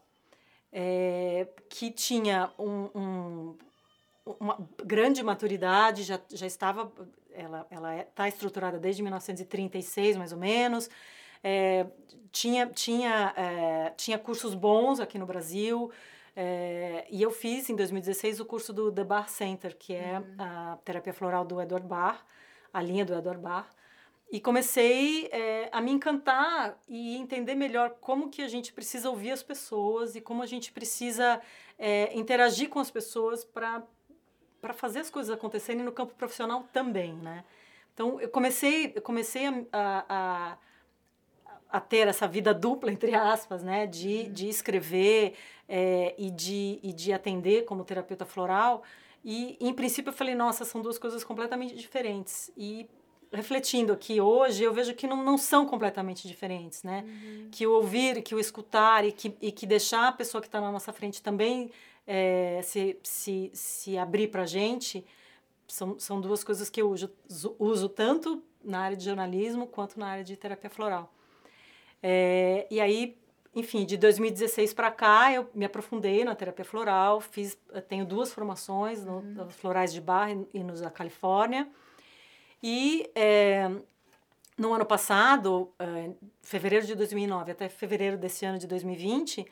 é, 0.71 1.49
que 1.71 1.91
tinha 1.91 2.53
um, 2.59 2.91
um, 2.95 3.59
uma 4.39 4.59
grande 4.85 5.23
maturidade, 5.23 6.03
já, 6.03 6.21
já 6.29 6.47
estava 6.47 6.93
ela 7.33 7.67
ela 7.71 7.97
está 7.97 8.27
é, 8.27 8.29
estruturada 8.29 8.79
desde 8.79 9.03
1936 9.03 10.17
mais 10.17 10.33
ou 10.33 10.39
menos 10.39 10.91
é, 11.43 11.87
tinha 12.31 12.67
tinha 12.67 13.33
é, 13.37 13.91
tinha 13.97 14.19
cursos 14.19 14.55
bons 14.55 15.01
aqui 15.01 15.19
no 15.19 15.27
Brasil 15.27 15.91
é, 16.37 17.07
e 17.11 17.21
eu 17.23 17.31
fiz 17.31 17.69
em 17.71 17.77
2016 17.77 18.41
o 18.41 18.45
curso 18.45 18.73
do 18.73 18.93
The 18.93 19.05
Bar 19.05 19.29
Center 19.29 19.77
que 19.77 19.95
é 19.95 20.19
uhum. 20.19 20.35
a 20.39 20.79
terapia 20.85 21.13
floral 21.13 21.45
do 21.45 21.61
Edward 21.61 21.87
Barr 21.87 22.25
a 22.73 22.83
linha 22.83 23.05
do 23.05 23.15
Edward 23.15 23.41
Barr 23.41 23.69
e 24.33 24.39
comecei 24.39 25.27
é, 25.33 25.69
a 25.73 25.81
me 25.81 25.91
encantar 25.91 26.79
e 26.89 27.17
entender 27.17 27.57
melhor 27.57 27.97
como 28.01 28.31
que 28.31 28.43
a 28.43 28.49
gente 28.49 28.73
precisa 28.73 29.11
ouvir 29.11 29.33
as 29.33 29.43
pessoas 29.43 30.15
e 30.15 30.21
como 30.21 30.41
a 30.41 30.47
gente 30.47 30.71
precisa 30.71 31.41
é, 31.77 32.17
interagir 32.17 32.69
com 32.69 32.79
as 32.79 32.93
pessoas 32.93 33.45
para 33.45 33.83
para 34.61 34.75
fazer 34.75 35.01
as 35.01 35.11
coisas 35.11 35.35
acontecerem 35.35 35.83
no 35.83 35.93
campo 35.93 36.15
profissional 36.15 36.67
também, 36.73 37.15
né? 37.15 37.45
Então, 37.95 38.21
eu 38.21 38.29
comecei, 38.29 38.93
eu 38.95 39.03
comecei 39.03 39.47
a, 39.73 40.05
a, 40.09 40.59
a 41.71 41.81
ter 41.81 42.09
essa 42.09 42.27
vida 42.27 42.55
dupla, 42.55 42.91
entre 42.91 43.15
aspas, 43.15 43.63
né? 43.63 43.87
De, 43.87 44.25
uhum. 44.25 44.33
de 44.33 44.49
escrever 44.49 45.35
é, 45.69 46.15
e, 46.19 46.31
de, 46.31 46.79
e 46.83 46.93
de 46.93 47.13
atender 47.13 47.65
como 47.65 47.85
terapeuta 47.85 48.25
floral. 48.25 48.83
E, 49.25 49.57
em 49.61 49.73
princípio, 49.73 50.11
eu 50.11 50.15
falei, 50.15 50.35
nossa, 50.35 50.65
são 50.65 50.81
duas 50.81 50.99
coisas 50.99 51.23
completamente 51.25 51.75
diferentes. 51.75 52.51
E 52.57 52.89
refletindo 53.33 53.93
aqui 53.93 54.21
hoje, 54.21 54.65
eu 54.65 54.73
vejo 54.73 54.95
que 54.95 55.07
não, 55.07 55.23
não 55.23 55.39
são 55.39 55.67
completamente 55.67 56.27
diferentes, 56.27 56.83
né? 56.83 57.05
Uhum. 57.07 57.49
Que 57.51 57.67
o 57.67 57.73
ouvir, 57.73 58.23
que 58.23 58.35
o 58.35 58.41
escutar 58.41 59.05
e 59.05 59.13
que, 59.13 59.37
e 59.41 59.53
que 59.53 59.67
deixar 59.67 60.09
a 60.09 60.13
pessoa 60.13 60.41
que 60.41 60.49
está 60.49 60.61
na 60.61 60.73
nossa 60.73 60.93
frente 60.93 61.23
também 61.23 61.71
é, 62.07 62.61
se, 62.63 62.99
se, 63.03 63.51
se 63.53 63.99
abrir 63.99 64.29
para 64.29 64.43
a 64.43 64.47
gente, 64.47 65.05
são, 65.67 65.99
são 65.99 66.21
duas 66.21 66.43
coisas 66.43 66.69
que 66.69 66.81
eu 66.83 66.91
uso, 66.91 67.11
uso 67.59 67.89
tanto 67.89 68.43
na 68.65 68.81
área 68.81 68.97
de 68.97 69.05
jornalismo 69.05 69.67
quanto 69.67 69.99
na 69.99 70.09
área 70.09 70.25
de 70.25 70.37
terapia 70.37 70.71
floral. 70.71 71.13
É, 72.03 72.67
e 72.71 72.81
aí, 72.81 73.17
enfim, 73.55 73.85
de 73.85 73.97
2016 73.97 74.75
para 74.75 74.91
cá, 74.91 75.33
eu 75.33 75.49
me 75.55 75.65
aprofundei 75.65 76.25
na 76.25 76.35
terapia 76.35 76.65
floral, 76.65 77.21
fiz, 77.21 77.59
tenho 77.89 78.05
duas 78.05 78.33
formações, 78.33 79.05
no, 79.05 79.19
uhum. 79.19 79.49
florais 79.51 79.93
de 79.93 80.01
Barra 80.01 80.33
e, 80.33 80.47
e 80.55 80.63
nos 80.63 80.81
da 80.81 80.91
Califórnia. 80.91 81.69
E 82.63 83.11
é, 83.15 83.71
no 84.59 84.75
ano 84.75 84.85
passado, 84.85 85.73
é, 85.79 86.11
fevereiro 86.43 86.87
de 86.87 86.95
2009 86.95 87.53
até 87.53 87.69
fevereiro 87.69 88.19
desse 88.19 88.45
ano 88.45 88.59
de 88.59 88.67
2020, 88.67 89.47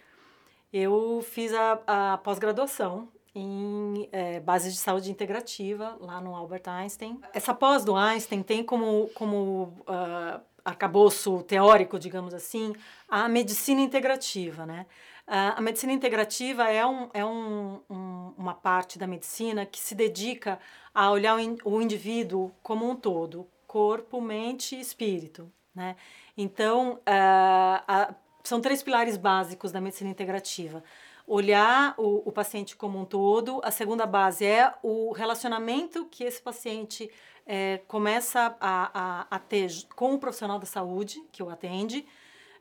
eu 0.72 1.22
fiz 1.22 1.52
a, 1.54 1.80
a 1.86 2.18
pós-graduação 2.18 3.08
em 3.34 4.08
é, 4.10 4.40
base 4.40 4.70
de 4.70 4.76
saúde 4.76 5.10
integrativa, 5.10 5.96
lá 6.00 6.20
no 6.20 6.34
Albert 6.34 6.62
Einstein. 6.66 7.20
Essa 7.32 7.54
pós 7.54 7.84
do 7.84 7.94
Einstein 7.94 8.42
tem 8.42 8.64
como, 8.64 9.08
como 9.14 9.74
uh, 9.82 10.40
arcabouço 10.64 11.42
teórico, 11.44 11.98
digamos 11.98 12.34
assim, 12.34 12.74
a 13.08 13.28
medicina 13.28 13.80
integrativa, 13.80 14.66
né? 14.66 14.86
Uh, 15.26 15.54
a 15.56 15.60
medicina 15.60 15.92
integrativa 15.92 16.68
é, 16.68 16.84
um, 16.84 17.10
é 17.12 17.24
um, 17.24 17.80
um, 17.88 18.34
uma 18.36 18.54
parte 18.54 18.98
da 18.98 19.06
medicina 19.06 19.66
que 19.66 19.78
se 19.78 19.94
dedica 19.94 20.58
a 20.94 21.10
olhar 21.10 21.36
o, 21.36 21.38
in, 21.38 21.58
o 21.64 21.80
indivíduo 21.80 22.50
como 22.62 22.88
um 22.88 22.96
todo, 22.96 23.46
corpo, 23.66 24.20
mente 24.20 24.74
e 24.74 24.80
espírito, 24.80 25.52
né? 25.74 25.96
Então, 26.36 26.94
uh, 26.94 27.00
a, 27.06 28.14
são 28.42 28.60
três 28.60 28.82
pilares 28.82 29.16
básicos 29.16 29.72
da 29.72 29.80
medicina 29.80 30.10
integrativa 30.10 30.82
olhar 31.28 31.94
o, 31.98 32.26
o, 32.26 32.32
paciente 32.32 32.74
como 32.74 32.98
um 32.98 33.04
todo. 33.04 33.60
A 33.62 33.70
segunda 33.70 34.06
base 34.06 34.46
é 34.46 34.72
o 34.82 35.12
relacionamento 35.12 36.06
que 36.06 36.24
esse 36.24 36.40
paciente 36.40 37.10
é, 37.46 37.82
começa 37.86 38.56
a, 38.58 38.90
a, 38.94 39.26
a, 39.30 39.38
ter 39.38 39.70
com 39.94 40.14
o 40.14 40.18
profissional 40.18 40.58
da 40.58 40.64
saúde 40.64 41.22
que 41.30 41.42
o 41.42 41.50
atende, 41.50 42.06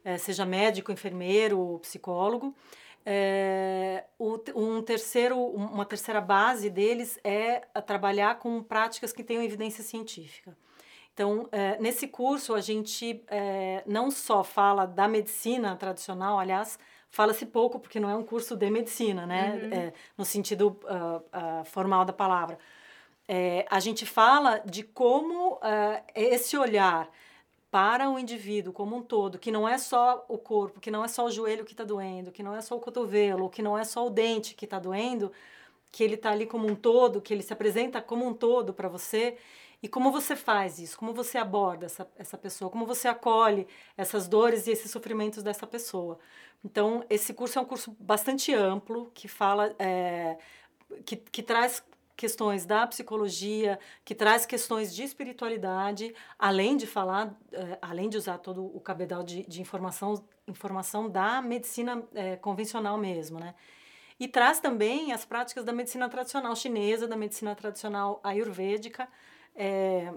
é, 0.04 0.18
seja 0.18 0.46
médico, 0.46 0.92
enfermeiro, 0.92 1.80
psicólogo. 1.82 2.54
É, 3.06 4.04
um 4.54 4.82
terceiro, 4.82 5.40
uma 5.40 5.86
terceira 5.86 6.20
base 6.20 6.70
deles 6.70 7.18
é 7.24 7.60
trabalhar 7.86 8.38
com 8.38 8.62
práticas 8.62 9.14
que 9.14 9.24
tenham 9.24 9.42
evidência 9.42 9.82
científica. 9.82 10.58
Então, 11.18 11.50
é, 11.52 11.80
nesse 11.80 12.08
curso, 12.08 12.54
a 12.54 12.62
gente 12.62 13.24
é, 13.28 13.82
não 13.88 14.12
só 14.12 14.44
fala 14.44 14.86
da 14.86 15.08
medicina 15.08 15.76
tradicional, 15.76 16.38
aliás, 16.38 16.78
fala-se 17.10 17.44
pouco 17.44 17.80
porque 17.80 18.00
não 18.00 18.08
é 18.08 18.16
um 18.16 18.22
curso 18.22 18.56
de 18.56 18.70
medicina, 18.70 19.26
né? 19.26 19.60
Uhum. 19.64 19.74
É, 19.74 19.94
no 20.16 20.24
sentido 20.24 20.80
uh, 20.84 21.62
uh, 21.62 21.66
formal 21.66 22.06
da 22.06 22.14
palavra. 22.14 22.60
É, 23.28 23.66
a 23.68 23.80
gente 23.80 24.06
fala 24.06 24.60
de 24.60 24.84
como 24.84 25.54
uh, 25.54 25.60
esse 26.14 26.56
olhar 26.56 27.10
para 27.72 28.08
o 28.12 28.20
indivíduo 28.20 28.72
como 28.72 28.96
um 28.96 29.02
todo, 29.02 29.40
que 29.40 29.50
não 29.50 29.68
é 29.68 29.80
só 29.80 30.24
o 30.30 30.38
corpo, 30.38 30.80
que 30.80 30.92
não 30.92 31.04
é 31.04 31.08
só 31.08 31.26
o 31.26 31.32
joelho 31.32 31.66
que 31.66 31.74
está 31.74 31.84
doendo, 31.84 32.32
que 32.32 32.44
não 32.44 32.56
é 32.56 32.62
só 32.62 32.76
o 32.76 32.80
cotovelo, 32.80 33.50
que 33.50 33.64
não 33.64 33.76
é 33.76 33.84
só 33.84 34.06
o 34.06 34.12
dente 34.12 34.54
que 34.54 34.66
está 34.66 34.78
doendo, 34.78 35.32
que 35.92 36.04
ele 36.04 36.14
está 36.14 36.30
ali 36.30 36.46
como 36.46 36.68
um 36.68 36.76
todo, 36.76 37.20
que 37.20 37.34
ele 37.34 37.42
se 37.42 37.52
apresenta 37.52 38.04
como 38.04 38.24
um 38.24 38.36
todo 38.36 38.72
para 38.72 38.88
você 38.88 39.36
e 39.82 39.88
como 39.88 40.12
você 40.12 40.36
faz 40.36 40.80
isso? 40.80 40.98
Como 40.98 41.14
você 41.14 41.38
aborda 41.38 41.86
essa, 41.86 42.10
essa 42.18 42.38
pessoa? 42.38 42.72
Como 42.72 42.86
você 42.86 43.08
acolhe 43.08 43.68
essas 43.96 44.28
dores 44.28 44.66
e 44.66 44.72
esses 44.72 44.90
sofrimentos 44.90 45.44
dessa 45.44 45.68
pessoa? 45.68 46.18
Então, 46.66 47.06
esse 47.10 47.34
curso 47.34 47.60
é 47.60 47.62
um 47.62 47.66
curso 47.66 47.96
bastante 48.00 48.54
amplo, 48.54 49.12
que 49.14 49.28
fala, 49.28 49.76
é, 49.78 50.38
que, 51.06 51.16
que 51.16 51.44
traz 51.44 51.84
questões 52.16 52.66
da 52.66 52.88
psicologia, 52.88 53.80
que 54.04 54.16
traz 54.16 54.48
questões 54.48 54.94
de 54.94 55.04
espiritualidade, 55.04 56.16
além 56.40 56.76
de 56.76 56.88
falar, 56.88 57.38
é, 57.52 57.78
além 57.80 58.10
de 58.10 58.18
usar 58.18 58.40
todo 58.40 58.66
o 58.66 58.80
cabedal 58.80 59.22
de, 59.22 59.46
de 59.48 59.62
informação, 59.62 60.26
informação 60.48 61.08
da 61.08 61.40
medicina 61.44 62.04
é, 62.16 62.36
convencional 62.36 62.98
mesmo, 62.98 63.40
né? 63.40 63.54
E 64.20 64.28
traz 64.28 64.60
também 64.60 65.14
as 65.14 65.24
práticas 65.26 65.64
da 65.64 65.72
medicina 65.72 66.10
tradicional 66.10 66.56
chinesa, 66.56 67.08
da 67.08 67.16
medicina 67.16 67.56
tradicional 67.56 68.20
ayurvédica, 68.24 69.08
é, 69.58 70.14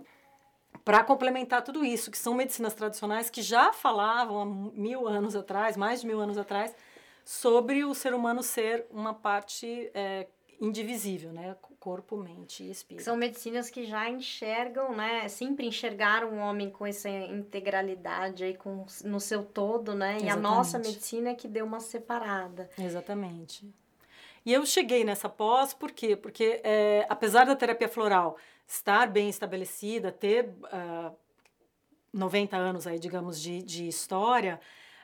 para 0.85 1.03
complementar 1.03 1.63
tudo 1.63 1.85
isso, 1.85 2.11
que 2.11 2.19
são 2.19 2.35
medicinas 2.35 2.75
tradicionais 2.75 3.31
que 3.31 3.43
já 3.43 3.73
falavam 3.73 4.41
há 4.41 4.45
mil 4.45 5.09
anos 5.09 5.35
atrás, 5.35 5.77
mais 5.77 6.03
de 6.03 6.07
mil 6.07 6.21
anos 6.21 6.39
atrás, 6.39 6.75
sobre 7.25 7.85
o 7.85 7.95
ser 7.95 8.15
humano 8.15 8.43
ser 8.43 8.87
uma 8.91 9.15
parte 9.15 9.91
é, 9.95 10.27
indivisível, 10.61 11.33
né? 11.33 11.57
Corpo, 11.79 12.17
mente 12.19 12.63
e 12.63 12.71
espírito. 12.71 13.03
São 13.03 13.17
medicinas 13.17 13.71
que 13.71 13.87
já 13.87 14.11
enxergam, 14.11 14.95
né? 14.95 15.27
Sempre 15.29 15.67
enxergaram 15.67 16.35
o 16.35 16.37
homem 16.37 16.69
com 16.69 16.87
essa 16.87 17.09
integralidade 17.09 18.45
aí, 18.45 18.55
com, 18.55 18.85
no 19.05 19.19
seu 19.19 19.43
todo, 19.43 19.95
né? 19.95 20.17
Exatamente. 20.17 20.27
E 20.27 20.31
a 20.31 20.37
nossa 20.37 20.79
medicina 20.79 21.31
é 21.31 21.35
que 21.35 21.49
deu 21.49 21.65
uma 21.65 21.81
separada. 21.81 22.69
Exatamente. 22.79 23.73
E 24.45 24.53
eu 24.53 24.65
cheguei 24.65 25.05
nessa 25.05 25.29
pós, 25.29 25.75
por 25.75 25.93
quê? 25.93 26.17
Porque 26.17 26.61
é, 26.65 27.07
apesar 27.09 27.45
da 27.45 27.55
terapia 27.55 27.89
floral 27.89 28.37
estar 28.67 29.07
bem 29.07 29.29
estabelecida, 29.29 30.11
ter 30.11 30.47
uh, 30.47 30.67
ah, 30.73 31.13
90 32.13 32.57
anos 32.57 32.87
aí, 32.87 32.99
digamos, 32.99 33.41
de, 33.41 33.63
de 33.63 33.89
história, 33.89 34.61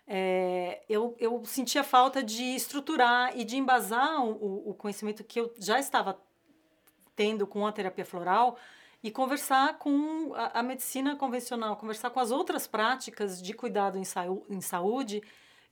é, 0.06 0.82
eu, 0.88 1.16
eu 1.18 1.44
sentia 1.44 1.82
falta 1.82 2.22
de 2.22 2.42
estruturar 2.54 3.36
e 3.36 3.44
de 3.44 3.56
embasar 3.56 4.24
o, 4.24 4.70
o 4.70 4.74
conhecimento 4.74 5.24
que 5.24 5.40
eu 5.40 5.52
já 5.58 5.80
estava 5.80 6.18
tendo 7.16 7.46
com 7.46 7.66
a 7.66 7.72
terapia 7.72 8.04
floral 8.04 8.56
e 9.02 9.10
conversar 9.10 9.78
com 9.78 10.32
a, 10.34 10.60
a, 10.60 10.62
medicina 10.62 11.16
convencional, 11.16 11.76
conversar 11.76 12.10
com 12.10 12.20
as 12.20 12.30
outras 12.30 12.66
práticas 12.66 13.42
de 13.42 13.52
cuidado 13.52 13.98
em, 13.98 14.04
em 14.48 14.60
saúde 14.60 15.22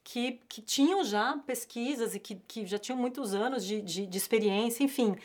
que, 0.04 0.40
que 0.48 0.60
tinham 0.60 1.02
já 1.02 1.36
pesquisas 1.38 2.14
e 2.14 2.20
que, 2.20 2.36
que 2.46 2.66
já 2.66 2.78
tinham 2.78 2.98
muitos 2.98 3.34
anos 3.34 3.64
de, 3.64 3.80
de, 3.80 4.06
de 4.06 4.18
experiência, 4.18 4.84
enfim, 4.84 5.16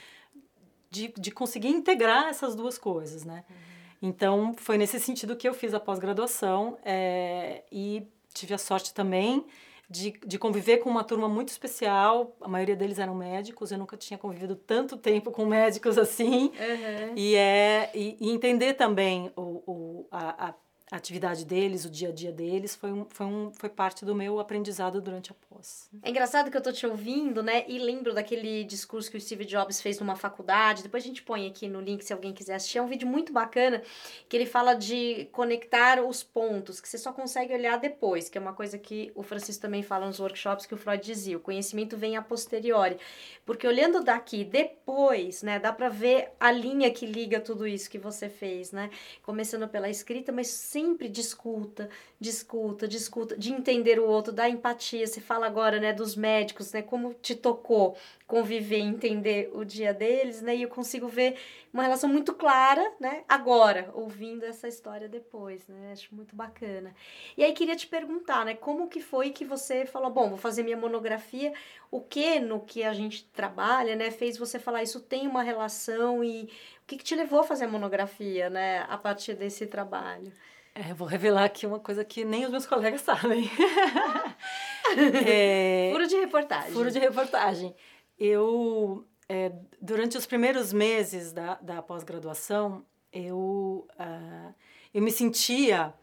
de, 0.90 1.14
de 1.18 1.30
conseguir 1.30 1.68
integrar 1.68 2.30
essas 2.30 2.56
duas 2.56 2.78
coisas, 2.78 3.26
né? 3.26 3.44
Uhum. 3.50 3.56
Então, 4.02 4.54
foi 4.58 4.78
nesse 4.78 4.98
sentido 5.00 5.36
que 5.36 5.48
eu 5.48 5.54
fiz 5.54 5.74
a 5.74 5.80
pós-graduação 5.80 6.78
é, 6.84 7.64
e 7.70 8.08
tive 8.34 8.54
a 8.54 8.58
sorte 8.58 8.94
também 8.94 9.46
de, 9.90 10.14
de 10.26 10.38
conviver 10.40 10.78
com 10.78 10.90
uma 10.90 11.04
turma 11.04 11.28
muito 11.28 11.50
especial. 11.50 12.36
A 12.40 12.48
maioria 12.48 12.76
deles 12.76 13.00
eram 13.00 13.16
médicos, 13.16 13.72
eu 13.72 13.78
nunca 13.78 13.98
tinha 13.98 14.18
convivido 14.18 14.56
tanto 14.56 14.96
tempo 14.96 15.32
com 15.32 15.46
médicos 15.46 15.98
assim. 15.98 16.46
Uhum. 16.46 17.14
E, 17.16 17.36
é, 17.36 17.92
e, 17.94 18.16
e, 18.22 18.30
entender 18.30 18.76
também 18.76 19.32
o, 19.36 19.42
o, 19.68 20.08
a, 20.10 20.50
a 20.50 20.54
a 20.92 20.96
atividade 20.96 21.46
deles, 21.46 21.86
o 21.86 21.90
dia 21.90 22.10
a 22.10 22.12
dia 22.12 22.32
deles, 22.32 22.76
foi, 22.76 22.92
um, 22.92 23.06
foi, 23.10 23.26
um, 23.28 23.52
foi 23.54 23.70
parte 23.70 24.04
do 24.04 24.16
meu 24.16 24.40
aprendizado 24.40 25.00
durante 25.00 25.32
a 25.32 25.36
pós. 25.36 25.88
É 26.02 26.10
engraçado 26.10 26.50
que 26.50 26.58
eu 26.58 26.62
tô 26.62 26.72
te 26.72 26.88
ouvindo, 26.88 27.44
né? 27.44 27.64
E 27.68 27.78
lembro 27.78 28.12
daquele 28.12 28.64
discurso 28.64 29.12
que 29.12 29.16
o 29.16 29.22
Steve 29.22 29.46
Jobs 29.46 29.82
fez 29.82 30.00
numa 30.00 30.16
faculdade. 30.16 30.82
Depois 30.82 31.04
a 31.04 31.08
gente 31.08 31.22
põe 31.22 31.46
aqui 31.46 31.68
no 31.68 31.80
link 31.80 32.04
se 32.04 32.12
alguém 32.12 32.34
quiser 32.34 32.56
assistir. 32.56 32.80
É 32.80 32.82
um 32.82 32.88
vídeo 32.88 33.08
muito 33.08 33.32
bacana 33.32 33.84
que 34.28 34.36
ele 34.36 34.48
fala 34.48 34.74
de 34.74 35.30
conectar 35.32 36.04
os 36.04 36.24
pontos, 36.24 36.82
que 36.82 36.90
você 36.90 36.98
só 36.98 37.14
consegue 37.14 37.54
olhar 37.54 37.78
depois, 37.78 38.28
que 38.28 38.38
é 38.38 38.42
uma 38.42 38.54
coisa 38.54 38.78
que 38.80 39.12
o 39.14 39.22
Francisco 39.22 39.62
também 39.62 39.84
fala 39.84 40.08
nos 40.08 40.20
workshops 40.20 40.66
que 40.66 40.74
o 40.74 40.78
Freud 40.78 41.04
dizia. 41.04 41.38
O 41.38 41.40
conhecimento 41.40 41.98
vem 41.98 42.18
a 42.18 42.22
posteriori. 42.22 42.98
Porque 43.46 43.68
olhando 43.68 44.04
daqui 44.04 44.44
depois, 44.44 45.44
né, 45.44 45.60
dá 45.60 45.72
para 45.72 45.90
ver 45.90 46.32
a 46.40 46.52
linha 46.52 46.90
que 46.90 47.06
liga 47.06 47.40
tudo 47.40 47.68
isso 47.68 47.90
que 47.90 48.00
você 48.00 48.28
fez, 48.28 48.72
né? 48.72 48.90
Começando 49.22 49.68
pela 49.68 49.88
escrita, 49.88 50.32
mas 50.32 50.48
sempre 50.80 51.10
discuta, 51.10 51.90
discuta, 52.20 52.88
discuta, 52.88 53.38
de 53.38 53.52
entender 53.52 54.00
o 54.00 54.06
outro, 54.06 54.32
da 54.32 54.50
empatia. 54.50 55.06
Você 55.06 55.20
fala 55.20 55.46
agora, 55.46 55.78
né, 55.80 55.92
dos 55.92 56.16
médicos, 56.16 56.72
né, 56.72 56.82
como 56.82 57.14
te 57.14 57.36
tocou 57.36 57.98
conviver, 58.26 58.78
entender 58.78 59.50
o 59.56 59.66
dia 59.66 59.92
deles, 59.92 60.40
né, 60.40 60.56
e 60.56 60.62
eu 60.62 60.70
consigo 60.70 61.08
ver 61.08 61.36
uma 61.74 61.82
relação 61.82 62.08
muito 62.08 62.32
clara, 62.36 62.94
né, 63.00 63.24
agora, 63.28 63.90
ouvindo 63.96 64.46
essa 64.46 64.68
história 64.68 65.10
depois, 65.10 65.68
né, 65.68 65.92
acho 65.92 66.14
muito 66.14 66.36
bacana. 66.36 66.94
E 67.36 67.44
aí 67.44 67.52
queria 67.54 67.76
te 67.76 67.88
perguntar, 67.88 68.46
né, 68.46 68.54
como 68.54 68.88
que 68.88 69.02
foi 69.02 69.32
que 69.32 69.44
você 69.44 69.84
falou, 69.84 70.12
bom, 70.12 70.30
vou 70.30 70.38
fazer 70.38 70.62
minha 70.62 70.78
monografia, 70.78 71.52
o 71.90 72.00
que 72.00 72.40
no 72.40 72.60
que 72.60 72.84
a 72.84 72.94
gente 72.94 73.26
trabalha, 73.34 73.96
né, 73.96 74.12
fez 74.12 74.38
você 74.38 74.60
falar 74.60 74.84
isso 74.84 75.00
tem 75.00 75.28
uma 75.28 75.42
relação 75.42 76.24
e 76.24 76.50
que, 76.90 76.98
que 76.98 77.04
te 77.04 77.16
levou 77.16 77.42
a 77.42 77.44
fazer 77.44 77.66
a 77.66 77.68
monografia, 77.68 78.50
né, 78.50 78.86
a 78.90 78.98
partir 78.98 79.36
desse 79.36 79.68
trabalho? 79.68 80.32
É, 80.74 80.94
vou 80.94 81.08
revelar 81.08 81.44
aqui 81.44 81.66
uma 81.66 81.80
coisa 81.80 82.04
que 82.04 82.26
nem 82.26 82.46
os 82.46 82.52
meus 82.52 82.66
colegas 82.66 83.02
sabem. 83.02 83.50
é, 85.28 85.90
furo 85.92 86.08
de 86.08 86.16
reportagem. 86.16 86.72
Furo 86.72 86.92
de 86.92 87.00
reportagem. 87.00 87.76
Eu, 88.18 89.06
é, 89.28 89.52
durante 89.80 90.18
os 90.18 90.26
primeiros 90.26 90.74
meses 90.74 91.32
da, 91.32 91.56
da 91.56 91.82
pós-graduação, 91.82 92.84
eu, 93.12 93.88
uh, 94.00 94.54
eu 94.94 95.02
me 95.02 95.12
sentia 95.12 95.94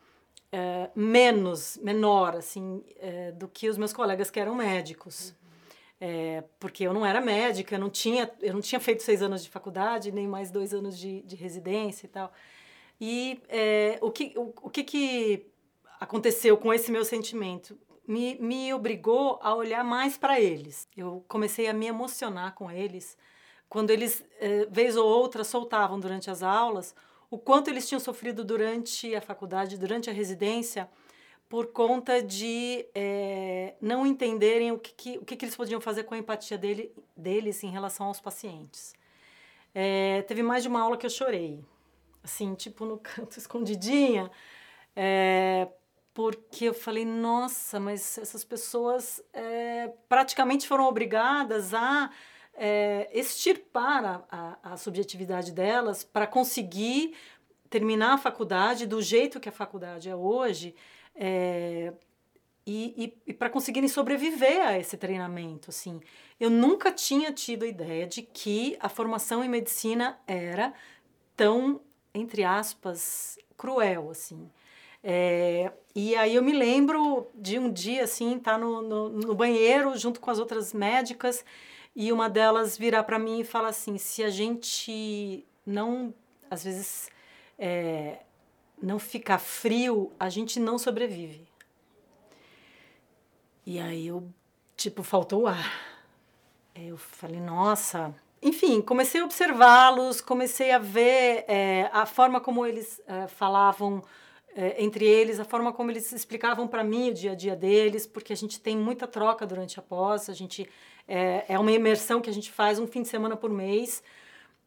uh, 0.53 0.91
menos, 0.99 1.79
menor, 1.83 2.37
assim, 2.37 2.85
uh, 2.97 3.33
do 3.35 3.49
que 3.49 3.69
os 3.69 3.79
meus 3.79 3.93
colegas 3.93 4.31
que 4.31 4.39
eram 4.39 4.55
médicos. 4.55 5.31
Uhum. 5.31 5.46
É, 5.99 6.45
porque 6.61 6.85
eu 6.85 6.93
não 6.93 7.07
era 7.07 7.21
médica, 7.21 7.75
eu 7.75 7.79
não 7.79 7.89
tinha, 7.89 8.31
eu 8.43 8.53
não 8.53 8.61
tinha 8.61 8.79
feito 8.79 9.03
seis 9.03 9.23
anos 9.23 9.43
de 9.43 9.49
faculdade, 9.49 10.13
nem 10.13 10.27
mais 10.27 10.51
dois 10.51 10.75
anos 10.75 10.99
de, 10.99 11.23
de 11.23 11.37
residência 11.37 12.07
e 12.07 12.09
tal. 12.09 12.33
E 13.01 13.41
é, 13.49 13.99
o, 14.03 14.11
que, 14.11 14.35
o, 14.37 14.53
o 14.63 14.71
que, 14.71 14.85
que 14.85 15.47
aconteceu 15.99 16.57
com 16.57 16.73
esse 16.73 16.91
meu 16.91 17.05
sentimento? 17.05 17.79
Me, 18.07 18.37
me 18.37 18.73
obrigou 18.73 19.39
a 19.43 19.55
olhar 19.55 19.83
mais 19.83 20.17
para 20.17 20.39
eles. 20.41 20.89
Eu 20.97 21.25
comecei 21.27 21.67
a 21.67 21.73
me 21.73 21.87
emocionar 21.87 22.55
com 22.55 22.71
eles. 22.71 23.17
Quando 23.69 23.91
eles, 23.91 24.25
é, 24.39 24.67
vez 24.67 24.97
ou 24.97 25.07
outra, 25.07 25.43
soltavam 25.45 25.99
durante 25.99 26.31
as 26.31 26.43
aulas, 26.43 26.95
o 27.31 27.39
quanto 27.39 27.69
eles 27.69 27.89
tinham 27.89 28.01
sofrido 28.01 28.45
durante 28.45 29.15
a 29.15 29.21
faculdade, 29.21 29.77
durante 29.77 30.09
a 30.09 30.13
residência, 30.13 30.89
por 31.49 31.67
conta 31.69 32.23
de 32.23 32.87
é, 32.95 33.75
não 33.81 34.07
entenderem 34.07 34.73
o, 34.73 34.79
que, 34.79 34.93
que, 34.93 35.19
o 35.19 35.25
que, 35.25 35.37
que, 35.37 35.45
eles 35.45 35.57
podiam 35.57 35.81
fazer 35.81 36.05
com 36.05 36.15
a 36.15 36.19
empatia 36.19 36.59
dele, 36.59 36.93
deles 37.17 37.63
em 37.63 37.71
relação 37.71 38.07
aos 38.07 38.21
pacientes. 38.21 38.95
É, 39.75 40.23
teve 40.23 40.43
mais 40.43 40.63
de 40.63 40.69
uma 40.69 40.81
aula 40.81 40.97
que 40.97 41.07
eu 41.07 41.11
chorei, 41.11 41.63
assim, 42.23 42.55
tipo 42.55 42.85
no 42.85 42.99
canto 42.99 43.39
escondidinha, 43.39 44.31
é, 44.95 45.69
porque 46.13 46.65
eu 46.65 46.75
falei, 46.75 47.05
nossa, 47.05 47.79
mas 47.79 48.17
essas 48.17 48.43
pessoas 48.43 49.23
praticamente 50.09 50.67
foram 50.67 50.87
obrigadas 50.87 51.75
a 51.75 52.11
extirpar 53.13 54.03
a, 54.03 54.25
a, 54.31 54.73
a 54.73 54.77
subjetividade 54.79 55.53
delas 55.53 56.03
para 56.03 56.27
conseguir 56.27 57.15
terminar 57.69 58.15
a 58.15 58.19
faculdade 58.19 58.87
do 58.87 59.03
jeito 59.03 59.39
que 59.39 59.51
a 59.51 59.53
faculdade 59.53 60.09
é 60.09 60.17
hoje 60.17 60.75
é, 61.17 61.93
e, 62.67 63.15
e, 63.27 63.31
e 63.31 63.33
para 63.33 63.49
conseguirem 63.49 63.89
sobreviver 63.89 64.61
a 64.67 64.79
esse 64.79 64.97
treinamento, 64.97 65.71
assim. 65.71 66.01
Eu 66.39 66.51
nunca 66.51 66.91
tinha 66.91 67.33
tido 67.33 67.65
a 67.65 67.69
ideia 67.69 68.07
de 68.07 68.23
que 68.23 68.77
a 68.81 68.89
formação 68.89 69.45
em 69.45 69.49
medicina 69.49 70.19
era 70.27 70.75
tão, 71.37 71.81
entre 72.13 72.43
aspas, 72.43 73.39
cruel, 73.57 74.11
assim. 74.11 74.51
É, 75.03 75.73
e 75.95 76.17
aí 76.17 76.35
eu 76.35 76.43
me 76.43 76.53
lembro 76.53 77.29
de 77.33 77.59
um 77.59 77.73
dia, 77.73 78.03
assim, 78.03 78.37
estar 78.37 78.53
tá 78.53 78.59
no, 78.59 78.83
no, 78.83 79.09
no 79.09 79.35
banheiro 79.35 79.97
junto 79.97 80.21
com 80.21 80.31
as 80.31 80.41
outras 80.41 80.73
médicas 80.73 81.45
e 81.95 82.13
uma 82.13 82.29
delas 82.29 82.77
virar 82.77 83.05
para 83.05 83.19
mim 83.19 83.41
e 83.41 83.45
falar 83.45 83.69
assim, 83.69 83.97
se 83.97 84.25
a 84.25 84.29
gente 84.29 85.47
não, 85.65 86.13
às 86.51 86.65
vezes, 86.65 87.09
é, 87.57 88.19
não 88.81 88.99
ficar 88.99 89.39
frio, 89.39 90.13
a 90.19 90.29
gente 90.29 90.61
não 90.61 90.79
sobrevive. 90.79 91.47
E 93.65 93.81
aí 93.81 94.07
eu, 94.07 94.29
tipo, 94.77 95.03
faltou 95.03 95.43
o 95.43 95.47
ar. 95.47 95.73
Eu 96.75 96.97
falei, 96.97 97.41
nossa. 97.41 98.15
Enfim, 98.43 98.81
comecei 98.81 99.21
a 99.21 99.25
observá-los, 99.25 100.21
comecei 100.21 100.71
a 100.71 100.79
ver 100.79 101.45
é, 101.49 101.91
a 101.93 102.07
forma 102.07 102.41
como 102.41 102.67
eles 102.67 103.01
é, 103.07 103.27
falavam 103.27 104.05
é, 104.55 104.83
entre 104.83 105.05
eles, 105.05 105.41
a 105.41 105.45
forma 105.45 105.73
como 105.73 105.91
eles 105.91 106.13
explicavam 106.13 106.69
para 106.69 106.85
mim 106.85 107.11
o 107.11 107.15
dia 107.15 107.33
a 107.33 107.35
dia 107.35 107.55
deles, 107.55 108.07
porque 108.07 108.33
a 108.33 108.37
gente 108.37 108.61
tem 108.61 108.77
muita 108.77 109.07
troca 109.07 109.47
durante 109.47 109.79
a 109.79 109.83
pós, 109.83 110.31
a 110.31 110.33
gente 110.33 110.69
é, 111.07 111.45
é 111.49 111.59
uma 111.59 111.73
imersão 111.73 112.21
que 112.21 112.31
a 112.31 112.33
gente 112.33 112.51
faz 112.51 112.79
um 112.79 112.87
fim 112.87 113.03
de 113.03 113.09
semana 113.09 113.37
por 113.37 113.51
mês, 113.51 114.03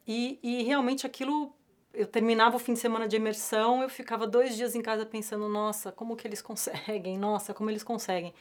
e, 0.08 0.40
e 0.44 0.64
realmente 0.64 1.08
aquilo 1.08 1.54
eu 1.94 2.08
terminava 2.08 2.56
o 2.56 2.60
fim 2.60 2.74
de 2.74 2.80
semana 2.80 3.08
de 3.08 3.16
imersão, 3.16 3.82
eu 3.82 3.90
ficava 3.90 4.28
dois 4.28 4.56
dias 4.56 4.76
em 4.76 4.82
casa 4.82 5.06
pensando, 5.06 5.48
nossa, 5.50 5.92
como 5.92 6.16
que 6.16 6.28
eles 6.28 6.42
conseguem? 6.42 7.18
Nossa, 7.18 7.54
como 7.54 7.70
eles 7.70 7.84
conseguem? 7.84 8.34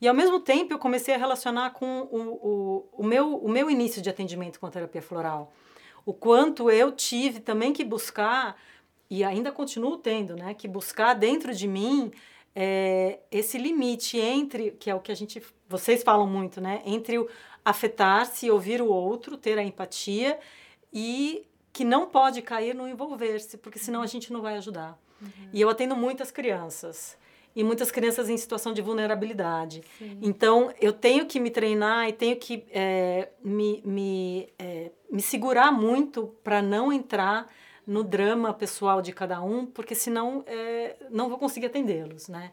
E 0.00 0.06
ao 0.06 0.14
mesmo 0.14 0.40
tempo 0.40 0.72
eu 0.72 0.78
comecei 0.78 1.14
a 1.14 1.18
relacionar 1.18 1.70
com 1.70 2.02
o, 2.10 2.18
o, 2.18 2.88
o, 2.92 3.04
meu, 3.04 3.36
o 3.36 3.48
meu 3.48 3.70
início 3.70 4.02
de 4.02 4.10
atendimento 4.10 4.60
com 4.60 4.66
a 4.66 4.70
terapia 4.70 5.00
floral. 5.00 5.52
O 6.04 6.12
quanto 6.12 6.70
eu 6.70 6.92
tive 6.92 7.40
também 7.40 7.72
que 7.72 7.84
buscar, 7.84 8.56
e 9.08 9.24
ainda 9.24 9.50
continuo 9.50 9.96
tendo, 9.96 10.36
né, 10.36 10.54
que 10.54 10.68
buscar 10.68 11.14
dentro 11.14 11.54
de 11.54 11.66
mim 11.66 12.12
é, 12.54 13.20
esse 13.30 13.58
limite 13.58 14.18
entre, 14.18 14.72
que 14.72 14.90
é 14.90 14.94
o 14.94 15.00
que 15.00 15.12
a 15.12 15.14
gente, 15.14 15.42
vocês 15.68 16.02
falam 16.02 16.26
muito, 16.26 16.60
né, 16.60 16.82
entre 16.84 17.18
o 17.18 17.28
afetar-se, 17.64 18.50
ouvir 18.50 18.80
o 18.80 18.86
outro, 18.86 19.36
ter 19.36 19.58
a 19.58 19.62
empatia 19.62 20.38
e 20.92 21.46
que 21.76 21.84
não 21.84 22.06
pode 22.06 22.40
cair 22.40 22.74
no 22.74 22.88
envolver-se, 22.88 23.58
porque 23.58 23.78
senão 23.78 24.00
a 24.00 24.06
gente 24.06 24.32
não 24.32 24.40
vai 24.40 24.56
ajudar. 24.56 24.98
Uhum. 25.20 25.28
E 25.52 25.60
eu 25.60 25.68
atendo 25.68 25.94
muitas 25.94 26.30
crianças 26.30 27.18
e 27.54 27.62
muitas 27.62 27.90
crianças 27.90 28.30
em 28.30 28.36
situação 28.38 28.72
de 28.72 28.80
vulnerabilidade. 28.80 29.82
Sim. 29.98 30.18
Então, 30.22 30.72
eu 30.80 30.90
tenho 30.90 31.26
que 31.26 31.38
me 31.38 31.50
treinar 31.50 32.08
e 32.08 32.14
tenho 32.14 32.36
que 32.36 32.64
é, 32.70 33.28
me, 33.44 33.82
me, 33.84 34.48
é, 34.58 34.90
me 35.10 35.20
segurar 35.20 35.70
muito 35.70 36.34
para 36.42 36.62
não 36.62 36.90
entrar 36.90 37.46
no 37.86 38.02
drama 38.02 38.54
pessoal 38.54 39.02
de 39.02 39.12
cada 39.12 39.42
um, 39.42 39.66
porque 39.66 39.94
senão 39.94 40.44
é, 40.46 40.96
não 41.10 41.28
vou 41.28 41.36
conseguir 41.36 41.66
atendê-los, 41.66 42.26
né? 42.26 42.52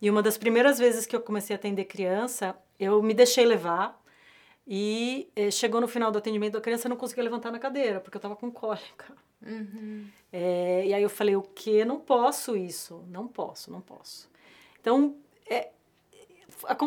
E 0.00 0.08
uma 0.08 0.22
das 0.22 0.38
primeiras 0.38 0.78
vezes 0.78 1.04
que 1.04 1.14
eu 1.14 1.20
comecei 1.20 1.54
a 1.54 1.58
atender 1.58 1.84
criança, 1.84 2.56
eu 2.80 3.02
me 3.02 3.12
deixei 3.12 3.44
levar 3.44 4.01
e 4.66 5.28
eh, 5.34 5.50
chegou 5.50 5.80
no 5.80 5.88
final 5.88 6.10
do 6.10 6.18
atendimento 6.18 6.54
da 6.54 6.60
criança, 6.60 6.88
não 6.88 6.96
conseguia 6.96 7.24
levantar 7.24 7.50
na 7.50 7.58
cadeira, 7.58 8.00
porque 8.00 8.16
eu 8.16 8.20
estava 8.20 8.36
com 8.36 8.50
cólica. 8.50 9.12
Uhum. 9.44 10.06
É, 10.32 10.86
e 10.86 10.94
aí 10.94 11.02
eu 11.02 11.10
falei, 11.10 11.34
o 11.34 11.42
que? 11.42 11.84
Não 11.84 11.98
posso 11.98 12.56
isso, 12.56 13.04
não 13.08 13.26
posso, 13.26 13.70
não 13.70 13.80
posso. 13.80 14.30
Então, 14.80 15.16
é, 15.48 15.70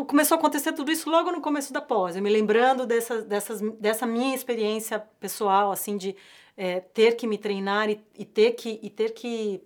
começou 0.08 0.36
a 0.36 0.40
acontecer 0.40 0.74
tudo 0.74 0.92
isso 0.92 1.10
logo 1.10 1.32
no 1.32 1.42
começo 1.42 1.74
da 1.74 1.82
pós, 1.82 2.16
eu 2.16 2.22
me 2.22 2.30
lembrando 2.30 2.86
dessa, 2.86 3.22
dessas, 3.22 3.62
dessa 3.80 4.06
minha 4.06 4.34
experiência 4.34 5.00
pessoal, 5.20 5.72
assim, 5.72 5.98
de 5.98 6.16
é, 6.56 6.80
ter 6.80 7.16
que 7.16 7.28
me 7.28 7.38
treinar 7.38 7.90
e, 7.90 8.02
e, 8.18 8.26
ter 8.26 8.52
que, 8.52 8.80
e 8.82 8.90
ter 8.90 9.14
que 9.14 9.62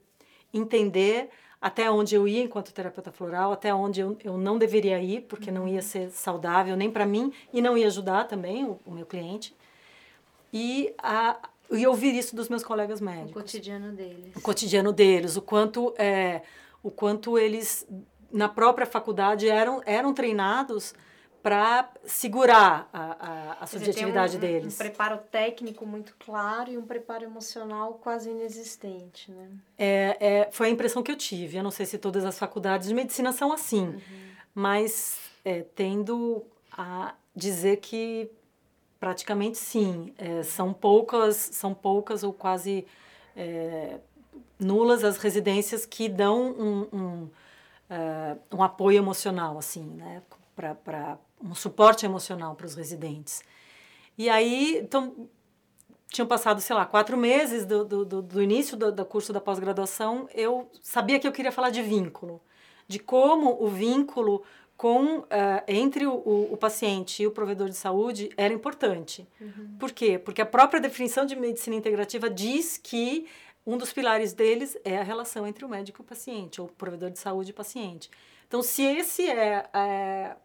entender 0.54 1.30
até 1.62 1.92
onde 1.92 2.16
eu 2.16 2.28
ia 2.28 2.42
enquanto 2.44 2.74
terapeuta 2.74 3.12
floral, 3.12 3.52
até 3.52 3.74
onde 3.74 4.00
eu, 4.00 4.18
eu 4.24 4.38
não 4.38 4.58
deveria 4.58 5.02
ir, 5.02 5.22
porque 5.22 5.52
não 5.52 5.68
ia 5.68 5.82
ser 5.82 6.10
saudável 6.10 6.76
nem 6.78 6.90
para 6.90 7.06
mim 7.06 7.34
e 7.54 7.62
não 7.62 7.78
ia 7.78 7.88
ajudar 7.88 8.26
também 8.26 8.64
o, 8.64 8.80
o 8.86 8.92
meu 8.92 9.06
cliente. 9.06 9.54
E, 10.54 10.94
a, 10.98 11.38
e 11.72 11.86
ouvir 11.86 12.16
isso 12.16 12.36
dos 12.36 12.48
meus 12.48 12.64
colegas 12.64 13.02
médicos. 13.02 13.32
O 13.32 13.34
cotidiano 13.34 13.92
deles. 13.92 14.36
O 14.36 14.42
cotidiano 14.42 14.94
deles, 14.94 15.36
o 15.36 15.42
quanto, 15.42 15.94
é, 15.98 16.42
o 16.82 16.90
quanto 16.90 17.38
eles, 17.38 17.86
na 18.32 18.48
própria 18.48 18.88
faculdade, 18.88 19.48
eram, 19.50 19.82
eram 19.86 20.14
treinados 20.14 20.94
para 21.42 21.90
segurar 22.06 22.90
a, 22.92 23.02
a, 23.02 23.58
a 23.62 23.66
subjetividade 23.66 24.38
um, 24.38 24.40
deles. 24.40 24.76
Um 24.76 24.78
preparo 24.78 25.18
técnico 25.32 25.86
muito 25.86 26.16
claro 26.20 26.72
e 26.72 26.78
um 26.78 26.86
preparo 26.86 27.24
emocional 27.24 27.94
quase 27.94 28.30
inexistente, 28.30 29.32
né? 29.32 29.50
É, 29.78 30.18
é, 30.20 30.50
foi 30.52 30.68
a 30.68 30.70
impressão 30.70 31.02
que 31.02 31.12
eu 31.12 31.16
tive. 31.16 31.58
Eu 31.58 31.64
não 31.64 31.72
sei 31.72 31.86
se 31.86 31.98
todas 31.98 32.26
as 32.26 32.38
faculdades 32.38 32.88
de 32.88 32.94
medicina 32.94 33.32
são 33.32 33.54
assim, 33.54 33.88
uhum. 33.88 34.00
mas 34.54 35.20
é, 35.46 35.62
tendo 35.76 36.46
a 36.72 37.14
dizer 37.36 37.78
que 37.78 38.30
praticamente 39.00 39.58
sim. 39.58 40.14
É, 40.18 40.44
são 40.44 40.74
poucas, 40.74 41.36
são 41.36 41.74
poucas 41.74 42.24
ou 42.24 42.34
quase 42.34 42.86
é, 43.36 44.00
nulas 44.60 45.04
as 45.04 45.18
residências 45.18 45.86
que 45.86 46.10
dão 46.10 46.52
um, 46.52 46.88
um, 46.92 47.30
uh, 47.90 48.40
um 48.58 48.62
apoio 48.62 48.98
emocional, 48.98 49.58
assim, 49.58 49.84
né? 49.84 50.22
Para 50.56 51.18
um 51.44 51.56
suporte 51.56 52.06
emocional 52.06 52.56
para 52.56 52.66
os 52.66 52.76
residentes. 52.76 53.42
E 54.18 54.30
aí, 54.30 54.78
então, 54.78 55.30
tinham 56.10 56.28
passado, 56.28 56.60
sei 56.60 56.76
lá, 56.76 56.86
quatro 56.86 57.16
meses 57.16 57.66
do, 57.66 57.86
do, 57.86 58.22
do 58.22 58.42
início 58.42 58.76
do, 58.76 58.92
do 58.92 59.06
curso 59.06 59.32
da 59.32 59.40
pós-graduação, 59.40 60.28
eu 60.34 60.70
sabia 60.82 61.20
que 61.20 61.28
eu 61.28 61.32
queria 61.32 61.52
falar 61.52 61.70
de 61.70 61.82
vínculo, 61.82 62.42
de 62.88 63.00
como 63.00 63.64
o 63.64 63.68
vínculo 63.68 64.44
com 64.76 65.20
uh, 65.20 65.26
entre 65.68 66.08
o, 66.08 66.14
o, 66.14 66.54
o, 66.54 66.58
paciente 66.58 67.22
e 67.22 67.28
o 67.28 67.32
provedor 67.32 67.68
de 67.68 67.76
saúde 67.76 68.30
era 68.38 68.54
importante. 68.54 69.28
Uhum. 69.40 69.76
Por 69.78 69.92
quê? 69.92 70.18
Porque 70.18 70.42
a 70.42 70.46
própria 70.46 70.80
definição 70.80 71.26
de 71.26 71.36
medicina 71.36 71.76
integrativa 71.76 72.30
diz 72.30 72.78
que 72.78 73.28
um 73.68 73.78
dos 73.78 73.92
pilares 73.92 74.32
deles 74.34 74.78
é 74.86 74.98
a 74.98 75.04
relação 75.04 75.46
entre 75.46 75.66
o 75.66 75.70
médico 75.70 76.02
e 76.02 76.04
o 76.04 76.06
paciente, 76.06 76.62
ou 76.62 76.68
o 76.68 76.72
provedor 76.72 77.12
de 77.12 77.20
saúde 77.20 77.50
e 77.50 77.54
o 77.54 77.56
paciente. 77.56 78.10
Então, 78.48 78.64
se 78.64 78.82
esse 78.82 79.30
é, 79.30 79.70
é 79.74 80.36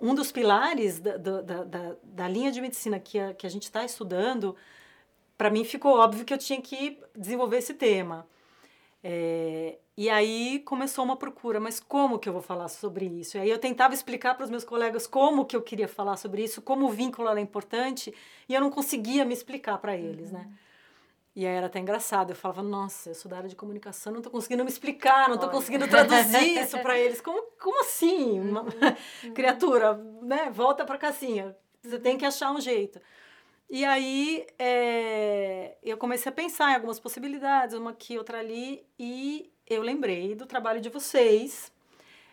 um 0.00 0.14
dos 0.14 0.30
pilares 0.30 1.00
da, 1.00 1.16
da, 1.16 1.40
da, 1.42 1.96
da, 2.02 2.28
linha 2.28 2.52
de 2.52 2.60
medicina 2.60 2.98
que 2.98 3.18
a, 3.18 3.34
que 3.34 3.46
a 3.46 3.50
gente 3.50 3.64
está 3.64 3.84
estudando, 3.84 4.54
para 5.36 5.50
mim 5.50 5.64
ficou 5.64 5.98
óbvio 5.98 6.24
que 6.24 6.34
eu 6.34 6.38
tinha 6.38 6.60
que 6.60 6.98
desenvolver 7.14 7.58
esse 7.58 7.74
tema. 7.74 8.26
É, 9.02 9.78
e 9.96 10.10
aí 10.10 10.60
começou 10.64 11.04
uma 11.04 11.16
procura, 11.16 11.60
mas 11.60 11.78
como 11.78 12.18
que 12.18 12.28
eu 12.28 12.32
vou 12.32 12.42
falar 12.42 12.68
sobre 12.68 13.06
isso? 13.06 13.36
E 13.36 13.40
aí 13.40 13.50
eu 13.50 13.58
tentava 13.58 13.94
explicar 13.94 14.34
para 14.34 14.44
os 14.44 14.50
meus 14.50 14.64
colegas 14.64 15.06
como 15.06 15.44
que 15.44 15.54
eu 15.54 15.62
queria 15.62 15.88
falar 15.88 16.16
sobre 16.16 16.42
isso, 16.42 16.60
como 16.60 16.86
o 16.86 16.90
vínculo 16.90 17.28
era 17.28 17.40
importante, 17.40 18.12
e 18.48 18.54
eu 18.54 18.60
não 18.60 18.70
conseguia 18.70 19.24
me 19.24 19.32
explicar 19.32 19.78
para 19.78 19.96
eles, 19.96 20.32
uhum. 20.32 20.38
né? 20.38 20.50
E 21.36 21.46
aí 21.46 21.54
era 21.54 21.66
até 21.66 21.78
engraçado. 21.78 22.30
Eu 22.30 22.36
falava, 22.36 22.62
nossa, 22.62 23.10
eu 23.10 23.14
sou 23.14 23.30
da 23.30 23.36
área 23.36 23.48
de 23.48 23.54
comunicação, 23.54 24.10
não 24.10 24.20
estou 24.20 24.32
conseguindo 24.32 24.64
me 24.64 24.70
explicar, 24.70 25.28
não 25.28 25.34
estou 25.34 25.50
conseguindo 25.50 25.86
traduzir 25.86 26.56
isso 26.58 26.78
para 26.78 26.98
eles. 26.98 27.20
Como, 27.20 27.42
como 27.60 27.82
assim? 27.82 28.40
Uma 28.40 28.62
uhum. 28.62 29.34
criatura, 29.34 29.94
né? 30.22 30.48
Volta 30.50 30.86
para 30.86 30.96
casinha. 30.96 31.54
Você 31.82 31.98
tem 31.98 32.16
que 32.16 32.24
achar 32.24 32.50
um 32.50 32.58
jeito. 32.58 32.98
E 33.68 33.84
aí 33.84 34.46
é, 34.58 35.76
eu 35.82 35.98
comecei 35.98 36.30
a 36.30 36.34
pensar 36.34 36.72
em 36.72 36.74
algumas 36.74 36.98
possibilidades, 36.98 37.76
uma 37.76 37.90
aqui, 37.90 38.16
outra 38.16 38.38
ali, 38.38 38.86
e 38.98 39.52
eu 39.66 39.82
lembrei 39.82 40.34
do 40.34 40.46
trabalho 40.46 40.80
de 40.80 40.88
vocês. 40.88 41.70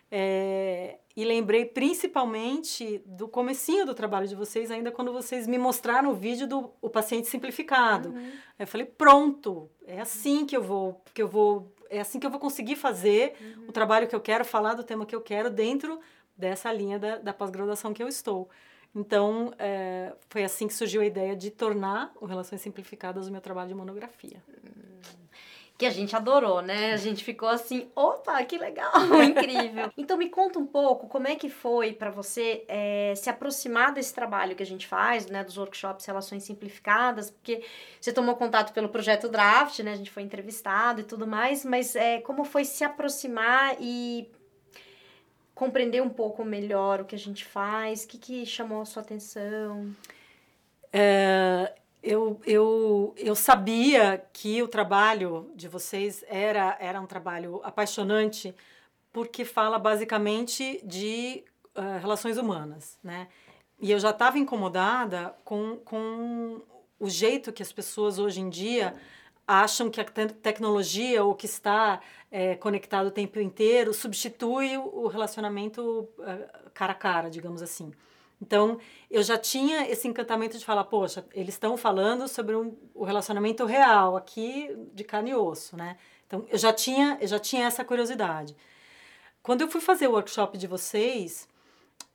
É, 0.09 0.99
e 1.15 1.23
lembrei 1.23 1.65
principalmente 1.65 3.01
do 3.05 3.27
comecinho 3.27 3.85
do 3.85 3.93
trabalho 3.93 4.27
de 4.27 4.35
vocês, 4.35 4.71
ainda 4.71 4.91
quando 4.91 5.13
vocês 5.13 5.47
me 5.47 5.57
mostraram 5.57 6.09
o 6.09 6.15
vídeo 6.15 6.47
do 6.47 6.71
o 6.81 6.89
paciente 6.89 7.27
simplificado. 7.27 8.09
Uhum. 8.09 8.17
Aí 8.17 8.63
eu 8.63 8.67
falei, 8.67 8.87
pronto, 8.87 9.69
é 9.85 10.01
assim 10.01 10.45
que 10.45 10.57
eu 10.57 10.61
vou, 10.61 11.01
que 11.13 11.21
eu 11.21 11.27
vou 11.27 11.71
é 11.89 11.99
assim 11.99 12.19
que 12.19 12.25
eu 12.25 12.31
vou 12.31 12.39
conseguir 12.39 12.75
fazer 12.75 13.35
uhum. 13.39 13.65
o 13.67 13.71
trabalho 13.71 14.07
que 14.07 14.15
eu 14.15 14.19
quero, 14.19 14.43
falar 14.43 14.73
do 14.73 14.83
tema 14.83 15.05
que 15.05 15.15
eu 15.15 15.21
quero 15.21 15.51
dentro 15.51 15.99
dessa 16.35 16.73
linha 16.73 16.97
da, 16.97 17.17
da 17.17 17.33
pós-graduação 17.33 17.93
que 17.93 18.01
eu 18.01 18.07
estou. 18.07 18.49
Então, 18.95 19.53
é, 19.57 20.13
foi 20.29 20.43
assim 20.43 20.67
que 20.67 20.73
surgiu 20.73 21.01
a 21.01 21.05
ideia 21.05 21.35
de 21.35 21.51
tornar 21.51 22.11
o 22.19 22.25
Relações 22.25 22.61
Simplificadas 22.61 23.27
o 23.27 23.31
meu 23.31 23.41
trabalho 23.41 23.69
de 23.69 23.75
monografia. 23.75 24.43
Que 25.83 25.87
a 25.87 25.91
gente 25.91 26.15
adorou, 26.15 26.61
né? 26.61 26.93
A 26.93 26.97
gente 26.97 27.25
ficou 27.25 27.49
assim, 27.49 27.91
opa, 27.93 28.41
que 28.45 28.57
legal, 28.57 28.93
incrível. 29.21 29.91
Então, 29.97 30.15
me 30.15 30.29
conta 30.29 30.57
um 30.57 30.65
pouco 30.65 31.09
como 31.09 31.27
é 31.27 31.35
que 31.35 31.49
foi 31.49 31.91
para 31.91 32.09
você 32.09 32.63
é, 32.69 33.13
se 33.17 33.29
aproximar 33.29 33.91
desse 33.91 34.13
trabalho 34.13 34.55
que 34.55 34.63
a 34.63 34.65
gente 34.65 34.87
faz, 34.87 35.27
né? 35.27 35.43
Dos 35.43 35.57
workshops 35.57 36.05
Relações 36.05 36.43
Simplificadas, 36.43 37.29
porque 37.29 37.65
você 37.99 38.13
tomou 38.13 38.37
contato 38.37 38.71
pelo 38.71 38.87
projeto 38.87 39.27
Draft, 39.27 39.79
né? 39.79 39.91
A 39.91 39.97
gente 39.97 40.09
foi 40.09 40.23
entrevistado 40.23 41.01
e 41.01 41.03
tudo 41.03 41.27
mais, 41.27 41.65
mas 41.65 41.97
é, 41.97 42.21
como 42.21 42.45
foi 42.45 42.63
se 42.63 42.85
aproximar 42.85 43.75
e 43.81 44.31
compreender 45.53 46.01
um 46.01 46.07
pouco 46.09 46.45
melhor 46.45 47.01
o 47.01 47.05
que 47.05 47.15
a 47.15 47.19
gente 47.19 47.43
faz? 47.43 48.05
O 48.05 48.07
que, 48.07 48.17
que 48.17 48.45
chamou 48.45 48.83
a 48.83 48.85
sua 48.85 49.01
atenção? 49.01 49.93
É, 50.93 51.73
eu, 52.03 52.39
eu, 52.45 53.15
eu 53.17 53.33
sabia 53.33 54.21
que 54.33 54.61
o 54.61 54.67
trabalho 54.67 55.49
de 55.55 55.69
vocês 55.69 56.23
era, 56.27 56.75
era 56.77 56.99
um 56.99 57.05
trabalho 57.05 57.61
apaixonante 57.63 58.53
porque 59.13 59.45
fala 59.45 59.79
basicamente 59.79 60.81
de 60.83 61.45
uh, 61.77 61.99
relações 62.01 62.37
humanas, 62.37 62.99
né? 63.01 63.29
E 63.79 63.89
eu 63.89 63.99
já 63.99 64.09
estava 64.09 64.37
incomodada 64.37 65.33
com, 65.45 65.77
com 65.77 66.61
o 66.99 67.09
jeito 67.09 67.53
que 67.53 67.63
as 67.63 67.71
pessoas 67.71 68.19
hoje 68.19 68.41
em 68.41 68.49
dia 68.49 68.95
acham 69.47 69.89
que 69.89 70.01
a 70.01 70.03
te 70.03 70.27
tecnologia 70.27 71.23
ou 71.23 71.35
que 71.35 71.45
está 71.45 72.01
é, 72.31 72.55
conectado 72.55 73.07
o 73.07 73.11
tempo 73.11 73.39
inteiro 73.39 73.93
substitui 73.93 74.77
o 74.77 75.07
relacionamento 75.07 76.09
uh, 76.19 76.69
cara 76.73 76.91
a 76.91 76.95
cara, 76.95 77.29
digamos 77.29 77.61
assim. 77.61 77.93
Então, 78.43 78.77
eu 79.09 79.23
já 79.23 79.37
tinha 79.37 79.89
esse 79.89 80.05
encantamento 80.05 80.57
de 80.57 80.65
falar, 80.65 80.83
poxa, 80.83 81.25
eles 81.33 81.55
estão 81.55 81.77
falando 81.77 82.27
sobre 82.27 82.53
um, 82.57 82.75
o 82.93 83.05
relacionamento 83.05 83.65
real 83.65 84.17
aqui 84.17 84.69
de 84.93 85.05
carne 85.05 85.31
e 85.31 85.35
osso, 85.35 85.77
né? 85.77 85.95
Então, 86.27 86.45
eu 86.49 86.57
já 86.57 86.73
tinha, 86.73 87.17
eu 87.21 87.27
já 87.27 87.39
tinha 87.39 87.65
essa 87.65 87.85
curiosidade. 87.85 88.53
Quando 89.41 89.61
eu 89.61 89.69
fui 89.69 89.79
fazer 89.79 90.09
o 90.09 90.11
workshop 90.11 90.57
de 90.57 90.67
vocês, 90.67 91.47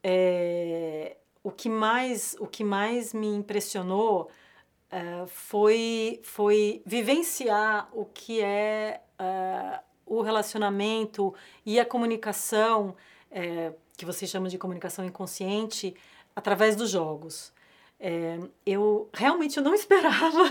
é, 0.02 1.16
o 1.42 1.50
que 1.50 1.70
mais, 1.70 2.36
o 2.38 2.46
que 2.46 2.62
mais 2.62 3.14
me 3.14 3.28
impressionou 3.28 4.28
uh, 4.92 5.26
foi, 5.28 6.20
foi 6.22 6.82
vivenciar 6.84 7.88
o 7.94 8.04
que 8.04 8.42
é 8.42 9.00
uh, 9.18 9.82
o 10.04 10.20
relacionamento 10.20 11.34
e 11.64 11.80
a 11.80 11.86
comunicação, 11.86 12.94
que 13.98 14.06
vocês 14.06 14.30
chamam 14.30 14.48
de 14.48 14.56
comunicação 14.56 15.04
inconsciente, 15.04 15.94
através 16.38 16.76
dos 16.76 16.90
jogos. 16.90 17.52
É, 17.98 18.38
eu 18.64 19.10
realmente 19.12 19.56
eu 19.56 19.62
não 19.62 19.74
esperava 19.74 20.44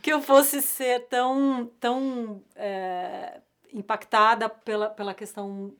que 0.00 0.10
eu 0.10 0.22
fosse 0.22 0.62
ser 0.62 1.06
tão, 1.08 1.70
tão 1.78 2.42
é, 2.56 3.40
impactada 3.72 4.48
pela, 4.48 4.88
pela 4.88 5.12
questão 5.12 5.74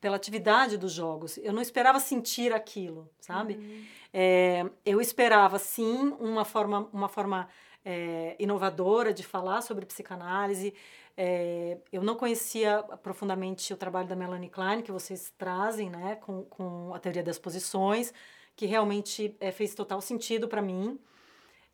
pela 0.00 0.16
atividade 0.16 0.76
dos 0.76 0.92
jogos. 0.92 1.38
Eu 1.38 1.52
não 1.52 1.60
esperava 1.60 1.98
sentir 1.98 2.52
aquilo, 2.52 3.10
sabe? 3.20 3.54
Uhum. 3.54 3.84
É, 4.14 4.64
eu 4.86 5.00
esperava, 5.00 5.58
sim, 5.58 6.16
uma 6.20 6.44
forma, 6.44 6.88
uma 6.92 7.08
forma 7.08 7.48
é, 7.84 8.36
inovadora 8.38 9.12
de 9.12 9.24
falar 9.24 9.60
sobre 9.60 9.84
psicanálise. 9.86 10.72
É, 11.16 11.78
eu 11.92 12.00
não 12.00 12.14
conhecia 12.14 12.80
profundamente 13.02 13.72
o 13.74 13.76
trabalho 13.76 14.06
da 14.06 14.14
Melanie 14.14 14.48
Klein, 14.48 14.82
que 14.82 14.92
vocês 14.92 15.32
trazem, 15.36 15.90
né, 15.90 16.14
com, 16.20 16.44
com 16.44 16.94
a 16.94 17.00
teoria 17.00 17.24
das 17.24 17.40
posições, 17.40 18.14
que 18.58 18.66
realmente 18.66 19.36
é, 19.38 19.52
fez 19.52 19.72
total 19.72 20.00
sentido 20.00 20.48
para 20.48 20.60
mim. 20.60 20.98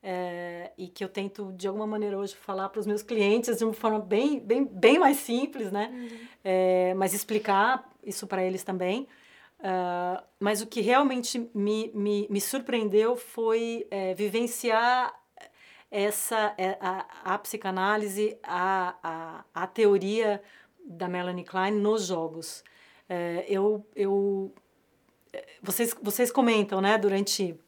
É, 0.03 0.71
e 0.77 0.87
que 0.87 1.03
eu 1.03 1.09
tento 1.09 1.51
de 1.55 1.67
alguma 1.67 1.87
maneira 1.87 2.19
hoje 2.19 2.37
falar 2.37 2.69
para 2.69 2.79
os 2.79 2.87
meus 2.87 3.03
clientes 3.03 3.57
de 3.57 3.65
uma 3.65 3.73
forma 3.73 3.99
bem, 3.99 4.39
bem, 4.39 4.63
bem 4.67 4.99
mais 4.99 5.17
simples, 5.17 5.73
né? 5.73 5.91
Uhum. 5.91 6.19
É, 6.45 6.93
mas 6.93 7.15
explicar 7.15 7.91
isso 8.05 8.27
para 8.27 8.45
eles 8.45 8.63
também. 8.63 9.09
Uh, 9.61 10.23
mas 10.39 10.61
o 10.61 10.67
que 10.67 10.83
realmente 10.83 11.51
me, 11.55 11.91
me, 11.95 12.27
me 12.29 12.39
surpreendeu 12.39 13.17
foi 13.17 13.89
vivenciar 14.15 15.19
essa 15.91 16.55
a, 16.79 17.35
a 17.35 17.39
psicanálise, 17.39 18.39
a, 18.43 18.95
a, 19.03 19.45
a 19.63 19.67
teoria 19.67 20.43
da 20.85 21.09
Melanie 21.09 21.47
Klein 21.47 21.73
nos 21.77 22.05
jogos. 22.05 22.63
Eu, 23.49 23.87
eu, 23.95 24.55
vocês, 25.63 25.95
vocês 26.03 26.31
comentam, 26.31 26.81
né, 26.81 26.99
durante, 26.99 27.59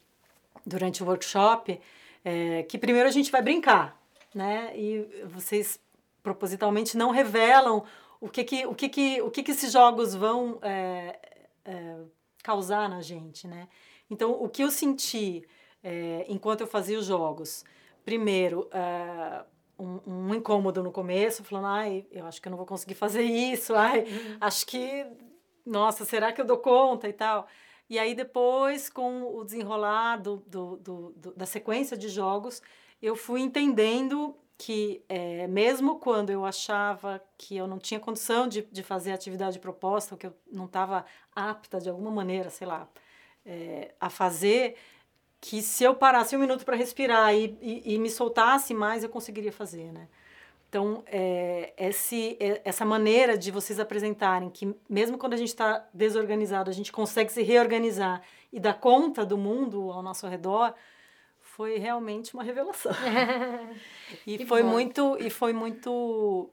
durante 0.65 1.03
o 1.03 1.05
workshop, 1.05 1.79
é, 2.23 2.63
que 2.63 2.77
primeiro 2.77 3.07
a 3.07 3.11
gente 3.11 3.31
vai 3.31 3.41
brincar, 3.41 3.97
né? 4.33 4.71
E 4.75 5.07
vocês 5.25 5.79
propositalmente 6.21 6.97
não 6.97 7.11
revelam 7.11 7.83
o 8.19 8.27
que 8.27 8.43
que, 8.43 8.65
o 8.65 8.75
que, 8.75 8.89
que, 8.89 9.21
o 9.21 9.31
que, 9.31 9.43
que 9.43 9.51
esses 9.51 9.71
jogos 9.71 10.13
vão 10.13 10.59
é, 10.61 11.19
é, 11.63 11.95
causar 12.43 12.89
na 12.89 13.01
gente, 13.01 13.47
né? 13.47 13.67
Então, 14.09 14.31
o 14.31 14.49
que 14.49 14.63
eu 14.63 14.71
senti 14.71 15.43
é, 15.83 16.25
enquanto 16.27 16.61
eu 16.61 16.67
fazia 16.67 16.97
os 16.99 17.05
jogos, 17.05 17.63
primeiro, 18.03 18.67
é, 18.71 19.43
um, 19.79 19.99
um, 20.05 20.35
incômodo 20.35 20.81
no 20.81 20.91
começo, 20.91 21.43
falando, 21.43 21.67
ai, 21.67 22.05
eu 22.11 22.25
acho 22.25 22.41
que 22.41 22.47
eu 22.47 22.49
não 22.49 22.57
vou 22.57 22.65
conseguir 22.65 22.95
fazer 22.95 23.23
isso, 23.23 23.75
ai, 23.75 24.01
uhum. 24.01 24.37
acho 24.41 24.65
que, 24.65 25.05
nossa, 25.67 26.05
será 26.05 26.31
que 26.31 26.41
eu 26.41 26.45
dou 26.45 26.57
conta 26.57 27.07
e 27.07 27.13
tal? 27.13 27.47
E 27.89 27.97
aí 27.99 28.13
depois, 28.15 28.89
com 28.89 29.23
o 29.23 29.43
desenrolar 29.43 30.17
do, 30.17 30.37
do, 30.47 30.77
do, 30.77 31.13
do 31.15 31.31
da 31.33 31.45
sequência 31.45 31.95
de 31.97 32.09
jogos, 32.09 32.61
eu 33.01 33.15
fui 33.15 33.41
entendendo 33.41 34.35
que 34.57 35.03
é, 35.07 35.47
mesmo 35.47 35.99
quando 35.99 36.31
eu 36.31 36.43
achava 36.43 37.21
que 37.37 37.55
eu 37.55 37.67
não 37.67 37.77
tinha 37.77 37.99
condição 37.99 38.47
de, 38.47 38.63
de 38.63 38.81
fazer 38.81 39.11
a 39.11 39.15
atividade 39.15 39.59
proposta, 39.59 40.15
ou 40.15 40.17
que 40.17 40.27
eu 40.27 40.33
não 40.51 40.65
estava 40.65 41.05
apta 41.35 41.79
de 41.79 41.89
alguma 41.89 42.09
maneira, 42.09 42.49
sei 42.49 42.65
lá, 42.65 42.89
é, 43.45 43.93
a 43.99 44.09
fazer, 44.09 44.75
que 45.39 45.61
se 45.61 45.83
eu 45.83 45.95
parasse 45.95 46.35
um 46.35 46.39
minuto 46.39 46.65
para 46.65 46.75
respirar 46.75 47.35
e, 47.35 47.57
e, 47.61 47.93
e, 47.93 47.99
me 47.99 48.09
soltasse 48.09 48.73
mais, 48.73 49.03
eu 49.03 49.09
conseguiria 49.09 49.51
fazer, 49.51 49.91
né? 49.93 50.07
Então, 50.69 51.03
é, 51.07 51.73
esse, 51.77 52.35
é, 52.39 52.61
essa 52.65 52.83
maneira 52.83 53.37
de 53.37 53.51
vocês 53.51 53.79
apresentarem 53.79 54.49
que, 54.49 54.75
mesmo 54.89 55.17
quando 55.17 55.33
a 55.33 55.37
gente 55.37 55.49
está 55.49 55.87
desorganizado, 55.93 56.69
a 56.69 56.73
gente 56.73 56.91
consegue 56.91 57.31
se 57.31 57.41
reorganizar 57.41 58.21
e 58.51 58.59
dar 58.59 58.73
conta 58.73 59.25
do 59.25 59.37
mundo 59.37 59.91
ao 59.91 60.03
nosso 60.03 60.27
redor, 60.27 60.73
foi 61.39 61.77
realmente 61.77 62.33
uma 62.33 62.43
revelação. 62.43 62.91
e, 64.27 64.45
foi 64.45 64.61
muito, 64.61 65.17
e 65.19 65.29
foi 65.29 65.53
muito. 65.53 66.49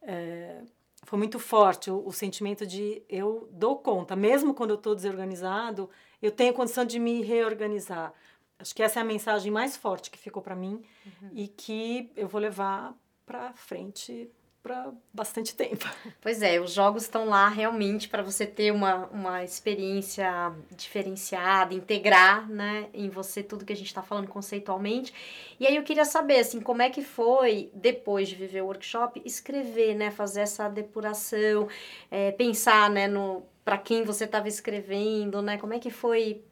É, 0.00 0.62
foi 1.02 1.18
muito 1.18 1.38
forte 1.38 1.90
o, 1.90 2.04
o, 2.06 2.12
sentimento 2.12 2.66
de 2.66 3.02
eu 3.08 3.48
dou 3.52 3.76
conta, 3.76 4.16
mesmo 4.16 4.54
quando 4.54 4.70
eu 4.70 4.76
estou 4.76 4.94
desorganizado, 4.94 5.90
eu 6.20 6.30
tenho 6.30 6.54
condição 6.54 6.84
de 6.84 6.98
me 6.98 7.22
reorganizar. 7.22 8.12
Acho 8.58 8.74
que 8.74 8.82
essa 8.82 9.00
é 9.00 9.02
a 9.02 9.04
mensagem 9.04 9.52
mais 9.52 9.76
forte 9.76 10.10
que 10.10 10.18
ficou 10.18 10.42
para 10.42 10.56
mim 10.56 10.82
uhum. 11.04 11.30
e 11.32 11.46
que 11.48 12.10
eu 12.16 12.26
vou 12.26 12.40
levar 12.40 12.96
para 13.26 13.52
frente 13.54 14.30
para 14.66 14.92
bastante 15.12 15.54
tempo. 15.54 15.86
Pois 16.20 16.42
é, 16.42 16.60
os 16.60 16.72
jogos 16.72 17.04
estão 17.04 17.26
lá 17.26 17.48
realmente 17.48 18.08
para 18.08 18.20
você 18.20 18.44
ter 18.44 18.72
uma, 18.72 19.06
uma 19.12 19.44
experiência 19.44 20.52
diferenciada, 20.76 21.72
integrar 21.72 22.50
né, 22.50 22.88
em 22.92 23.08
você 23.08 23.44
tudo 23.44 23.64
que 23.64 23.72
a 23.72 23.76
gente 23.76 23.86
está 23.86 24.02
falando 24.02 24.26
conceitualmente. 24.26 25.14
E 25.60 25.68
aí 25.68 25.76
eu 25.76 25.84
queria 25.84 26.04
saber, 26.04 26.40
assim, 26.40 26.60
como 26.60 26.82
é 26.82 26.90
que 26.90 27.00
foi, 27.00 27.70
depois 27.72 28.28
de 28.28 28.34
viver 28.34 28.62
o 28.62 28.66
workshop, 28.66 29.22
escrever, 29.24 29.94
né, 29.94 30.10
fazer 30.10 30.40
essa 30.40 30.68
depuração, 30.68 31.68
é, 32.10 32.32
pensar 32.32 32.90
né, 32.90 33.06
no 33.06 33.44
para 33.64 33.78
quem 33.78 34.02
você 34.02 34.24
estava 34.24 34.48
escrevendo, 34.48 35.42
né, 35.42 35.58
como 35.58 35.74
é 35.74 35.78
que 35.78 35.90
foi 35.90 36.42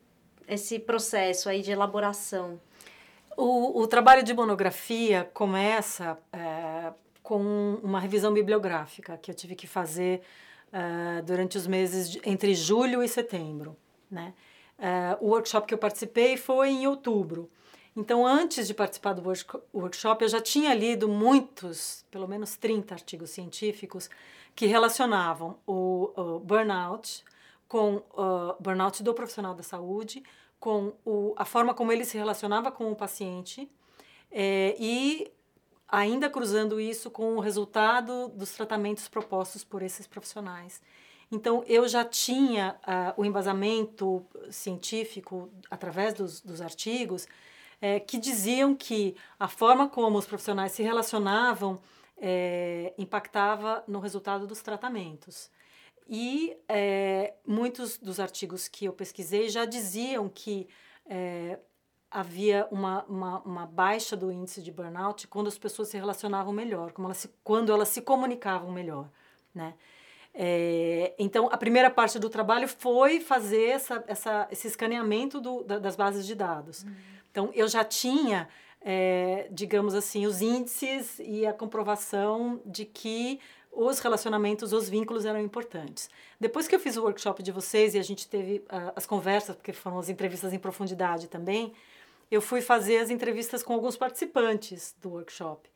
esse 0.46 0.78
processo 0.78 1.48
aí 1.48 1.62
de 1.62 1.72
elaboração? 1.72 2.60
O, 3.36 3.82
o 3.82 3.86
trabalho 3.86 4.22
de 4.22 4.32
monografia 4.32 5.28
começa 5.32 6.18
é, 6.32 6.92
com 7.22 7.80
uma 7.82 7.98
revisão 7.98 8.32
bibliográfica 8.32 9.16
que 9.16 9.30
eu 9.30 9.34
tive 9.34 9.54
que 9.54 9.66
fazer 9.66 10.20
uh, 10.68 11.22
durante 11.22 11.56
os 11.56 11.66
meses 11.66 12.10
de, 12.10 12.20
entre 12.24 12.54
julho 12.54 13.02
e 13.02 13.08
setembro. 13.08 13.76
Né? 14.10 14.34
Uh, 14.78 15.24
o 15.24 15.28
workshop 15.30 15.66
que 15.66 15.74
eu 15.74 15.78
participei 15.78 16.36
foi 16.36 16.68
em 16.68 16.86
outubro. 16.86 17.50
Então, 17.96 18.26
antes 18.26 18.66
de 18.66 18.74
participar 18.74 19.12
do 19.12 19.22
workshop, 19.72 20.22
eu 20.22 20.28
já 20.28 20.40
tinha 20.40 20.74
lido 20.74 21.08
muitos, 21.08 22.04
pelo 22.10 22.26
menos 22.26 22.56
30 22.56 22.92
artigos 22.92 23.30
científicos 23.30 24.10
que 24.54 24.66
relacionavam 24.66 25.56
o, 25.66 26.10
o 26.16 26.38
burnout 26.40 27.24
com 27.68 28.02
o 28.12 28.54
burnout 28.60 29.02
do 29.02 29.14
profissional 29.14 29.54
da 29.54 29.62
saúde 29.62 30.22
com 30.64 30.94
o, 31.04 31.34
a 31.36 31.44
forma 31.44 31.74
como 31.74 31.92
ele 31.92 32.06
se 32.06 32.16
relacionava 32.16 32.72
com 32.72 32.90
o 32.90 32.96
paciente 32.96 33.70
é, 34.30 34.74
e 34.80 35.30
ainda 35.86 36.30
cruzando 36.30 36.80
isso 36.80 37.10
com 37.10 37.36
o 37.36 37.40
resultado 37.40 38.28
dos 38.30 38.52
tratamentos 38.52 39.06
propostos 39.06 39.62
por 39.62 39.82
esses 39.82 40.06
profissionais. 40.06 40.80
Então, 41.30 41.62
eu 41.66 41.86
já 41.86 42.02
tinha 42.02 42.76
uh, 42.80 43.20
o 43.20 43.26
embasamento 43.26 44.24
científico 44.50 45.50
através 45.70 46.14
dos, 46.14 46.40
dos 46.40 46.62
artigos 46.62 47.28
é, 47.78 48.00
que 48.00 48.16
diziam 48.18 48.74
que 48.74 49.14
a 49.38 49.48
forma 49.48 49.86
como 49.86 50.16
os 50.16 50.24
profissionais 50.24 50.72
se 50.72 50.82
relacionavam 50.82 51.78
é, 52.16 52.94
impactava 52.96 53.84
no 53.86 54.00
resultado 54.00 54.46
dos 54.46 54.62
tratamentos. 54.62 55.50
E 56.08 56.56
é, 56.68 57.34
muitos 57.46 57.96
dos 57.98 58.20
artigos 58.20 58.68
que 58.68 58.84
eu 58.84 58.92
pesquisei 58.92 59.48
já 59.48 59.64
diziam 59.64 60.28
que 60.28 60.68
é, 61.06 61.58
havia 62.10 62.68
uma, 62.70 63.04
uma, 63.04 63.40
uma, 63.40 63.66
baixa 63.66 64.16
do 64.16 64.30
índice 64.30 64.62
de 64.62 64.70
burnout 64.70 65.26
quando 65.26 65.48
as 65.48 65.58
pessoas 65.58 65.88
se 65.88 65.96
relacionavam 65.96 66.52
melhor, 66.52 66.92
como 66.92 67.08
elas 67.08 67.18
se, 67.18 67.30
quando 67.42 67.72
elas 67.72 67.88
se 67.88 68.02
comunicavam 68.02 68.70
melhor, 68.70 69.08
né? 69.54 69.74
É, 70.36 71.14
então, 71.16 71.48
a 71.50 71.56
primeira 71.56 71.88
parte 71.88 72.18
do 72.18 72.28
trabalho 72.28 72.66
foi 72.66 73.20
fazer 73.20 73.66
essa, 73.66 74.02
essa, 74.08 74.48
esse 74.50 74.66
escaneamento 74.66 75.40
do, 75.40 75.62
da, 75.62 75.78
das 75.78 75.94
bases 75.94 76.26
de 76.26 76.34
dados. 76.34 76.82
Uhum. 76.82 76.94
Então, 77.30 77.50
eu 77.54 77.68
já 77.68 77.84
tinha, 77.84 78.48
é, 78.80 79.48
digamos 79.52 79.94
assim, 79.94 80.26
os 80.26 80.42
índices 80.42 81.20
e 81.20 81.46
a 81.46 81.52
comprovação 81.52 82.60
de 82.66 82.84
que 82.84 83.40
os 83.76 83.98
relacionamentos, 83.98 84.72
os 84.72 84.88
vínculos 84.88 85.24
eram 85.24 85.40
importantes. 85.40 86.08
Depois 86.40 86.68
que 86.68 86.74
eu 86.74 86.80
fiz 86.80 86.96
o 86.96 87.02
workshop 87.02 87.42
de 87.42 87.52
vocês 87.52 87.94
e 87.94 87.98
a 87.98 88.02
gente 88.02 88.28
teve 88.28 88.58
uh, 88.58 88.92
as 88.94 89.06
conversas, 89.06 89.56
porque 89.56 89.72
foram 89.72 89.98
as 89.98 90.08
entrevistas 90.08 90.52
em 90.52 90.58
profundidade 90.58 91.28
também, 91.28 91.72
eu 92.30 92.40
fui 92.40 92.60
fazer 92.60 92.98
as 92.98 93.10
entrevistas 93.10 93.62
com 93.62 93.72
alguns 93.72 93.96
participantes 93.96 94.94
do 95.00 95.10
workshop. 95.10 95.68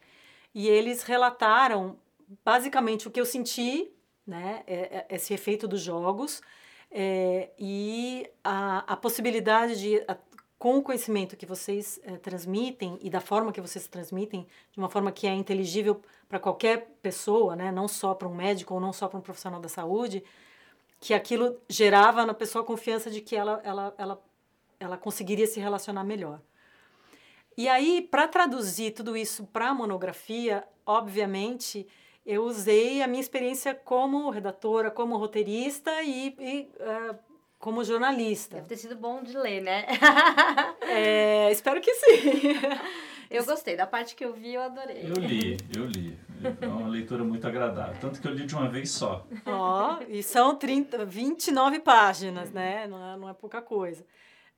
E 0.55 0.69
eles 0.69 1.03
relataram 1.03 1.97
basicamente 2.45 3.07
o 3.07 3.11
que 3.11 3.21
eu 3.21 3.27
senti, 3.27 3.91
né, 4.27 4.63
é, 4.67 4.75
é, 4.75 5.07
esse 5.11 5.33
efeito 5.33 5.67
dos 5.69 5.81
jogos, 5.81 6.41
é, 6.91 7.51
e 7.59 8.29
a, 8.43 8.93
a 8.93 8.97
possibilidade 8.97 9.79
de, 9.79 10.03
com 10.59 10.77
o 10.77 10.83
conhecimento 10.83 11.37
que 11.37 11.47
vocês 11.47 12.01
é, 12.03 12.17
transmitem 12.17 12.99
e 13.01 13.09
da 13.09 13.21
forma 13.21 13.53
que 13.53 13.61
vocês 13.61 13.87
transmitem, 13.87 14.47
de 14.73 14.79
uma 14.79 14.91
forma 14.91 15.13
que 15.13 15.27
é 15.27 15.33
inteligível 15.33 16.03
para 16.29 16.41
qualquer 16.41 16.89
pessoa, 17.01 17.55
né, 17.55 17.71
não 17.71 17.87
só 17.87 18.13
para 18.13 18.27
um 18.27 18.35
médico 18.35 18.75
ou 18.75 18.81
não 18.81 18.93
só 18.93 19.07
para 19.07 19.19
um 19.19 19.23
profissional 19.23 19.61
da 19.61 19.69
saúde, 19.69 20.25
que 21.01 21.15
aquilo 21.15 21.57
gerava 21.69 22.27
na 22.27 22.35
pessoa 22.35 22.65
a 22.65 22.67
confiança 22.67 23.09
de 23.09 23.21
que 23.21 23.37
ela, 23.37 23.61
ela, 23.63 23.95
ela, 23.97 24.23
ela 24.81 24.97
conseguiria 24.97 25.47
se 25.47 25.61
relacionar 25.61 26.03
melhor. 26.03 26.41
E 27.57 27.69
aí, 27.69 28.03
para 28.03 28.27
traduzir 28.27 28.93
tudo 28.93 29.17
isso 29.17 29.45
para 29.47 29.69
a 29.69 29.75
monografia, 29.75 30.65
obviamente, 30.85 31.87
eu 32.27 32.45
usei 32.45 33.01
a 33.01 33.07
minha 33.07 33.21
experiência 33.21 33.75
como 33.75 34.31
redatora, 34.31 34.91
como 34.91 35.17
roteirista 35.17 36.03
e, 36.03 36.35
e 36.39 36.71
uh, 36.81 37.19
como 37.59 37.83
jornalista. 37.85 38.57
Deve 38.57 38.69
ter 38.69 38.77
sido 38.77 38.97
bom 38.97 39.23
de 39.23 39.37
ler, 39.37 39.61
né? 39.61 39.87
é, 40.83 41.51
espero 41.53 41.81
que 41.81 41.93
sim. 41.95 42.55
Eu 43.31 43.45
gostei, 43.45 43.77
da 43.77 43.87
parte 43.87 44.15
que 44.15 44.25
eu 44.25 44.33
vi, 44.33 44.55
eu 44.55 44.63
adorei. 44.63 45.03
Eu 45.05 45.15
li, 45.15 45.57
eu 45.77 45.85
li. 45.85 46.19
É 46.61 46.67
uma 46.67 46.89
leitura 46.89 47.23
muito 47.23 47.47
agradável. 47.47 47.97
Tanto 48.01 48.21
que 48.21 48.27
eu 48.27 48.33
li 48.33 48.47
de 48.47 48.55
uma 48.55 48.69
vez 48.69 48.91
só. 48.91 49.27
Ó, 49.45 49.99
oh, 49.99 50.05
e 50.09 50.23
são 50.23 50.57
30, 50.57 51.05
29 51.05 51.81
páginas, 51.81 52.51
né? 52.51 52.87
Não 52.87 53.13
é, 53.13 53.17
não 53.19 53.29
é 53.29 53.35
pouca 53.35 53.61
coisa. 53.61 54.05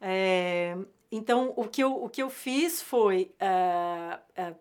É, 0.01 0.77
então, 1.11 1.53
o 1.57 1.67
que, 1.67 1.83
eu, 1.83 2.05
o 2.05 2.09
que 2.09 2.23
eu 2.23 2.31
fiz 2.31 2.81
foi 2.81 3.35
uh, 3.41 4.51
uh, 4.53 4.57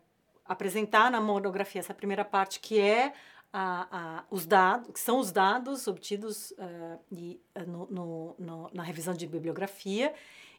apresentar 0.46 1.12
na 1.12 1.22
monografia 1.22 1.80
essa 1.80 1.94
primeira 1.94 2.26
parte, 2.26 2.60
que 2.60 2.80
é 2.80 3.14
a, 3.52 3.88
a, 3.92 4.24
os 4.30 4.46
dados, 4.46 4.92
que 4.92 5.00
são 5.00 5.20
os 5.20 5.32
dados 5.32 5.88
obtidos 5.88 6.52
uh, 6.52 7.00
e, 7.12 7.42
no, 7.68 7.88
no, 7.88 8.36
no, 8.38 8.70
na 8.74 8.84
revisão 8.84 9.14
de 9.14 9.26
bibliografia, 9.26 10.14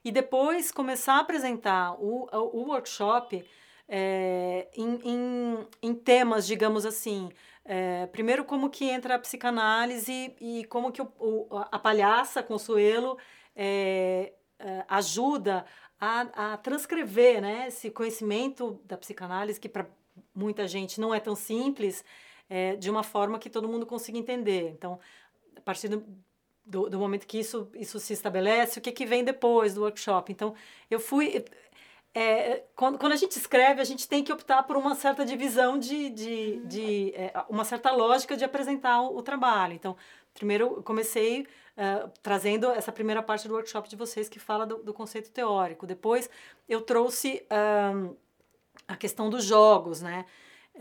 e 0.04 0.10
depois 0.10 0.72
começar 0.72 1.14
a 1.14 1.20
apresentar 1.20 1.94
o, 2.00 2.28
o 2.32 2.68
workshop 2.68 3.44
é, 3.88 4.68
em, 4.74 5.00
em, 5.04 5.66
em, 5.82 5.94
temas, 5.94 6.46
digamos 6.46 6.86
assim, 6.86 7.30
é, 7.64 8.06
primeiro 8.06 8.44
como 8.44 8.70
que 8.70 8.88
entra 8.88 9.16
a 9.16 9.18
psicanálise 9.18 10.34
e 10.40 10.64
como 10.66 10.90
que 10.90 11.02
o, 11.02 11.12
o 11.18 11.46
a 11.70 11.78
palhaça 11.78 12.42
Consuelo 12.42 13.18
é, 13.54 14.32
ajuda 14.88 15.66
a, 16.00 16.52
a 16.52 16.56
transcrever 16.56 17.42
né, 17.42 17.68
esse 17.68 17.90
conhecimento 17.90 18.80
da 18.84 18.96
psicanálise, 18.96 19.60
que 19.60 19.68
para 19.68 19.86
muita 20.34 20.66
gente 20.66 21.00
não 21.00 21.14
é 21.14 21.20
tão 21.20 21.34
simples, 21.34 22.04
de 22.78 22.90
uma 22.90 23.02
forma 23.02 23.38
que 23.38 23.48
todo 23.48 23.68
mundo 23.68 23.86
consiga 23.86 24.18
entender. 24.18 24.70
Então, 24.70 24.98
a 25.56 25.60
partir 25.60 25.88
do, 25.88 26.04
do, 26.64 26.88
do, 26.88 26.98
momento 26.98 27.26
que 27.26 27.38
isso, 27.38 27.68
isso 27.74 27.98
se 27.98 28.12
estabelece, 28.12 28.78
o 28.78 28.82
que, 28.82 28.92
que 28.92 29.06
vem 29.06 29.24
depois 29.24 29.74
do 29.74 29.82
workshop. 29.82 30.32
Então, 30.32 30.54
eu 30.90 31.00
fui. 31.00 31.44
É, 32.12 32.64
quando, 32.74 32.98
quando 32.98 33.12
a 33.12 33.16
gente 33.16 33.36
escreve, 33.36 33.80
a 33.80 33.84
gente 33.84 34.08
tem 34.08 34.24
que 34.24 34.32
optar 34.32 34.64
por 34.64 34.76
uma 34.76 34.94
certa 34.94 35.24
divisão 35.24 35.78
de. 35.78 36.10
de, 36.10 36.56
de 36.66 37.14
é, 37.14 37.32
uma 37.48 37.64
certa 37.64 37.90
lógica 37.90 38.36
de 38.36 38.44
apresentar 38.44 39.00
o, 39.02 39.16
o 39.16 39.22
trabalho. 39.22 39.74
Então, 39.74 39.96
primeiro 40.34 40.76
eu 40.76 40.82
comecei 40.82 41.42
uh, 41.42 42.10
trazendo 42.22 42.70
essa 42.70 42.92
primeira 42.92 43.22
parte 43.22 43.48
do 43.48 43.54
workshop 43.54 43.88
de 43.88 43.96
vocês 43.96 44.28
que 44.28 44.38
fala 44.38 44.66
do, 44.66 44.78
do 44.78 44.92
conceito 44.92 45.30
teórico. 45.30 45.86
Depois, 45.86 46.28
eu 46.68 46.80
trouxe 46.80 47.46
uh, 47.50 48.16
a 48.86 48.96
questão 48.96 49.30
dos 49.30 49.44
jogos, 49.44 50.00
né? 50.00 50.24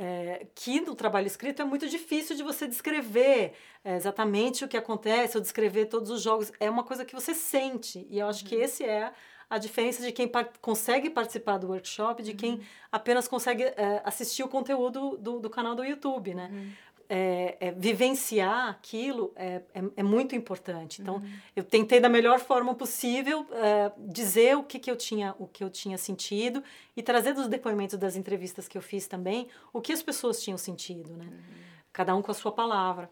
É, 0.01 0.47
que 0.55 0.79
no 0.79 0.95
trabalho 0.95 1.27
escrito 1.27 1.61
é 1.61 1.65
muito 1.65 1.85
difícil 1.89 2.33
de 2.33 2.41
você 2.41 2.65
descrever 2.65 3.51
é, 3.83 3.97
exatamente 3.97 4.63
o 4.63 4.67
que 4.67 4.77
acontece 4.77 5.35
ou 5.35 5.41
descrever 5.41 5.87
todos 5.87 6.09
os 6.09 6.21
jogos. 6.21 6.53
É 6.57 6.69
uma 6.69 6.85
coisa 6.85 7.03
que 7.03 7.13
você 7.13 7.33
sente. 7.33 8.07
E 8.09 8.17
eu 8.17 8.27
acho 8.27 8.43
uhum. 8.43 8.49
que 8.49 8.55
esse 8.55 8.85
é 8.85 9.11
a 9.49 9.57
diferença 9.57 10.01
de 10.01 10.13
quem 10.13 10.27
par 10.27 10.47
consegue 10.61 11.09
participar 11.09 11.57
do 11.57 11.67
workshop 11.67 12.21
de 12.21 12.33
quem 12.33 12.53
uhum. 12.53 12.63
apenas 12.91 13.27
consegue 13.27 13.63
é, 13.63 14.01
assistir 14.05 14.43
o 14.43 14.47
conteúdo 14.47 15.17
do, 15.17 15.39
do 15.39 15.49
canal 15.49 15.75
do 15.75 15.83
YouTube, 15.83 16.33
né? 16.33 16.49
Uhum 16.51 16.71
é, 17.09 17.57
é, 17.59 17.71
vivenciar 17.71 18.69
aquilo 18.69 19.33
é, 19.35 19.63
é, 19.73 19.83
é, 19.97 20.03
muito 20.03 20.35
importante. 20.35 21.01
Então, 21.01 21.15
uhum. 21.15 21.31
eu 21.55 21.63
tentei 21.63 21.99
da 21.99 22.07
melhor 22.07 22.39
forma 22.39 22.75
possível 22.75 23.47
é, 23.51 23.91
dizer 23.97 24.55
o 24.55 24.63
que, 24.63 24.77
que 24.77 24.91
eu 24.91 24.95
tinha 24.95 25.35
o 25.39 25.47
que 25.47 25.63
eu 25.63 25.71
tinha 25.71 25.97
sentido 25.97 26.63
e 26.95 27.01
trazer 27.01 27.33
dos 27.33 27.47
depoimentos 27.47 27.97
das 27.97 28.15
entrevistas 28.15 28.67
que 28.67 28.77
eu 28.77 28.81
fiz 28.81 29.07
também 29.07 29.47
o 29.73 29.81
que 29.81 29.91
as 29.91 30.03
pessoas 30.03 30.39
tinham 30.39 30.57
sentido, 30.57 31.11
né? 31.17 31.25
Uhum. 31.25 31.59
Cada 31.91 32.15
um 32.15 32.21
com 32.21 32.29
a 32.29 32.35
sua 32.35 32.51
palavra. 32.51 33.09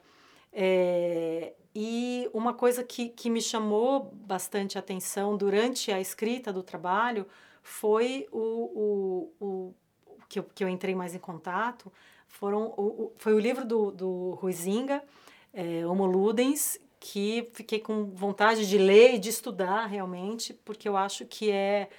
É, 0.53 1.53
e 1.73 2.29
uma 2.33 2.53
coisa 2.53 2.83
que, 2.83 3.10
que 3.10 3.31
me 3.31 3.41
chamou 3.41 4.12
bastante 4.13 4.77
atenção 4.77 5.36
durante 5.36 5.91
a 5.91 5.99
escrita 5.99 6.53
do 6.53 6.62
trabalho 6.62 7.25
foi 7.63 8.27
o, 8.31 9.31
o, 9.39 9.45
o 9.45 9.75
que, 10.29 10.38
eu, 10.38 10.43
que 10.43 10.63
eu 10.63 10.69
entrei 10.69 10.93
mais 10.93 11.15
em 11.15 11.19
contato 11.19 11.91
foram 12.28 12.74
o, 12.78 12.82
o, 12.82 13.13
foi 13.18 13.34
o 13.34 13.40
livro 13.40 13.66
do, 13.66 13.92
do 13.92 14.32
Ruizinga, 14.32 15.04
é, 15.54 15.86
Homo 15.86 16.06
Ludens, 16.06 16.80
que 17.00 17.50
fiquei 17.54 17.80
com 17.80 18.06
vontade 18.06 18.68
de 18.68 18.78
ler 18.78 19.16
e 19.16 19.20
de 19.20 19.30
estudar 19.30 19.86
realmente, 19.86 20.54
porque 20.54 20.88
eu 20.88 20.98
acho 20.98 21.26
que 21.26 21.52
é, 21.52 21.90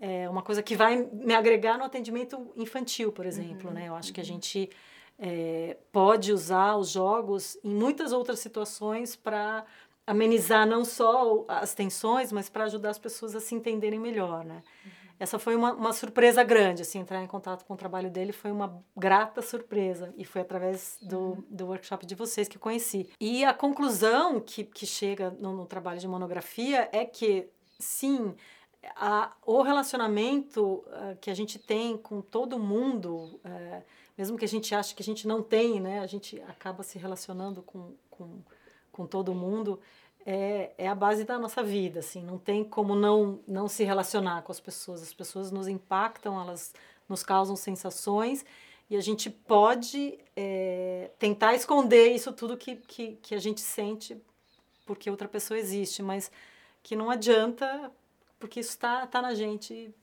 é 0.00 0.28
uma 0.28 0.42
coisa 0.42 0.62
que 0.62 0.76
vai 0.76 0.96
me 1.12 1.34
agregar 1.34 1.78
no 1.78 1.84
atendimento 1.84 2.52
infantil, 2.56 3.12
por 3.12 3.26
exemplo. 3.26 3.68
Uhum, 3.68 3.74
né? 3.74 3.88
Eu 3.88 3.94
acho 3.94 4.12
que 4.12 4.20
a 4.20 4.22
uhum. 4.22 4.28
gente 4.28 4.70
é, 5.18 5.76
pode 5.90 6.32
usar 6.32 6.76
os 6.76 6.90
jogos 6.90 7.58
em 7.64 7.70
muitas 7.70 8.12
outras 8.12 8.38
situações 8.40 9.16
para 9.16 9.64
amenizar 10.06 10.66
não 10.66 10.84
só 10.84 11.44
as 11.48 11.74
tensões, 11.74 12.32
mas 12.32 12.48
para 12.48 12.64
ajudar 12.64 12.90
as 12.90 12.98
pessoas 12.98 13.34
a 13.34 13.40
se 13.40 13.54
entenderem 13.54 13.98
melhor. 13.98 14.44
Né? 14.44 14.62
Uhum 14.84 14.97
essa 15.18 15.38
foi 15.38 15.56
uma, 15.56 15.72
uma 15.72 15.92
surpresa 15.92 16.44
grande, 16.44 16.82
assim, 16.82 17.00
entrar 17.00 17.22
em 17.22 17.26
contato 17.26 17.64
com 17.64 17.74
o 17.74 17.76
trabalho 17.76 18.10
dele 18.10 18.32
foi 18.32 18.52
uma 18.52 18.80
grata 18.96 19.42
surpresa 19.42 20.14
e 20.16 20.24
foi 20.24 20.42
através 20.42 20.96
do, 21.02 21.44
do 21.50 21.66
workshop 21.66 22.06
de 22.06 22.14
vocês 22.14 22.46
que 22.46 22.56
eu 22.56 22.60
conheci. 22.60 23.10
E 23.20 23.44
a 23.44 23.52
conclusão 23.52 24.40
que, 24.40 24.64
que 24.64 24.86
chega 24.86 25.30
no, 25.30 25.52
no 25.52 25.66
trabalho 25.66 25.98
de 25.98 26.06
monografia 26.06 26.88
é 26.92 27.04
que, 27.04 27.48
sim, 27.78 28.34
a, 28.94 29.32
o 29.44 29.62
relacionamento 29.62 30.84
uh, 30.86 31.16
que 31.20 31.30
a 31.30 31.34
gente 31.34 31.58
tem 31.58 31.96
com 31.96 32.20
todo 32.20 32.58
mundo, 32.58 33.40
uh, 33.44 33.82
mesmo 34.16 34.38
que 34.38 34.44
a 34.44 34.48
gente 34.48 34.74
ache 34.74 34.94
que 34.94 35.02
a 35.02 35.04
gente 35.04 35.26
não 35.26 35.42
tem, 35.42 35.80
né, 35.80 35.98
a 36.00 36.06
gente 36.06 36.40
acaba 36.42 36.82
se 36.82 36.98
relacionando 36.98 37.60
com, 37.62 37.94
com, 38.08 38.40
com 38.92 39.06
todo 39.06 39.34
mundo, 39.34 39.80
é, 40.30 40.72
é 40.76 40.86
a 40.86 40.94
base 40.94 41.24
da 41.24 41.38
nossa 41.38 41.62
vida, 41.62 42.00
assim, 42.00 42.22
não 42.22 42.36
tem 42.36 42.62
como 42.62 42.94
não, 42.94 43.40
não 43.48 43.66
se 43.66 43.82
relacionar 43.82 44.42
com 44.42 44.52
as 44.52 44.60
pessoas. 44.60 45.02
As 45.02 45.14
pessoas 45.14 45.50
nos 45.50 45.66
impactam, 45.66 46.38
elas 46.38 46.74
nos 47.08 47.22
causam 47.22 47.56
sensações 47.56 48.44
e 48.90 48.96
a 48.96 49.00
gente 49.00 49.30
pode 49.30 50.18
é, 50.36 51.10
tentar 51.18 51.54
esconder 51.54 52.12
isso 52.12 52.30
tudo 52.30 52.58
que, 52.58 52.76
que, 52.76 53.16
que 53.22 53.34
a 53.34 53.38
gente 53.38 53.62
sente 53.62 54.20
porque 54.84 55.10
outra 55.10 55.26
pessoa 55.26 55.58
existe, 55.58 56.02
mas 56.02 56.30
que 56.82 56.94
não 56.94 57.08
adianta, 57.08 57.90
porque 58.38 58.60
isso 58.60 58.72
está 58.72 59.06
tá 59.06 59.22
na 59.22 59.32
gente 59.32 59.94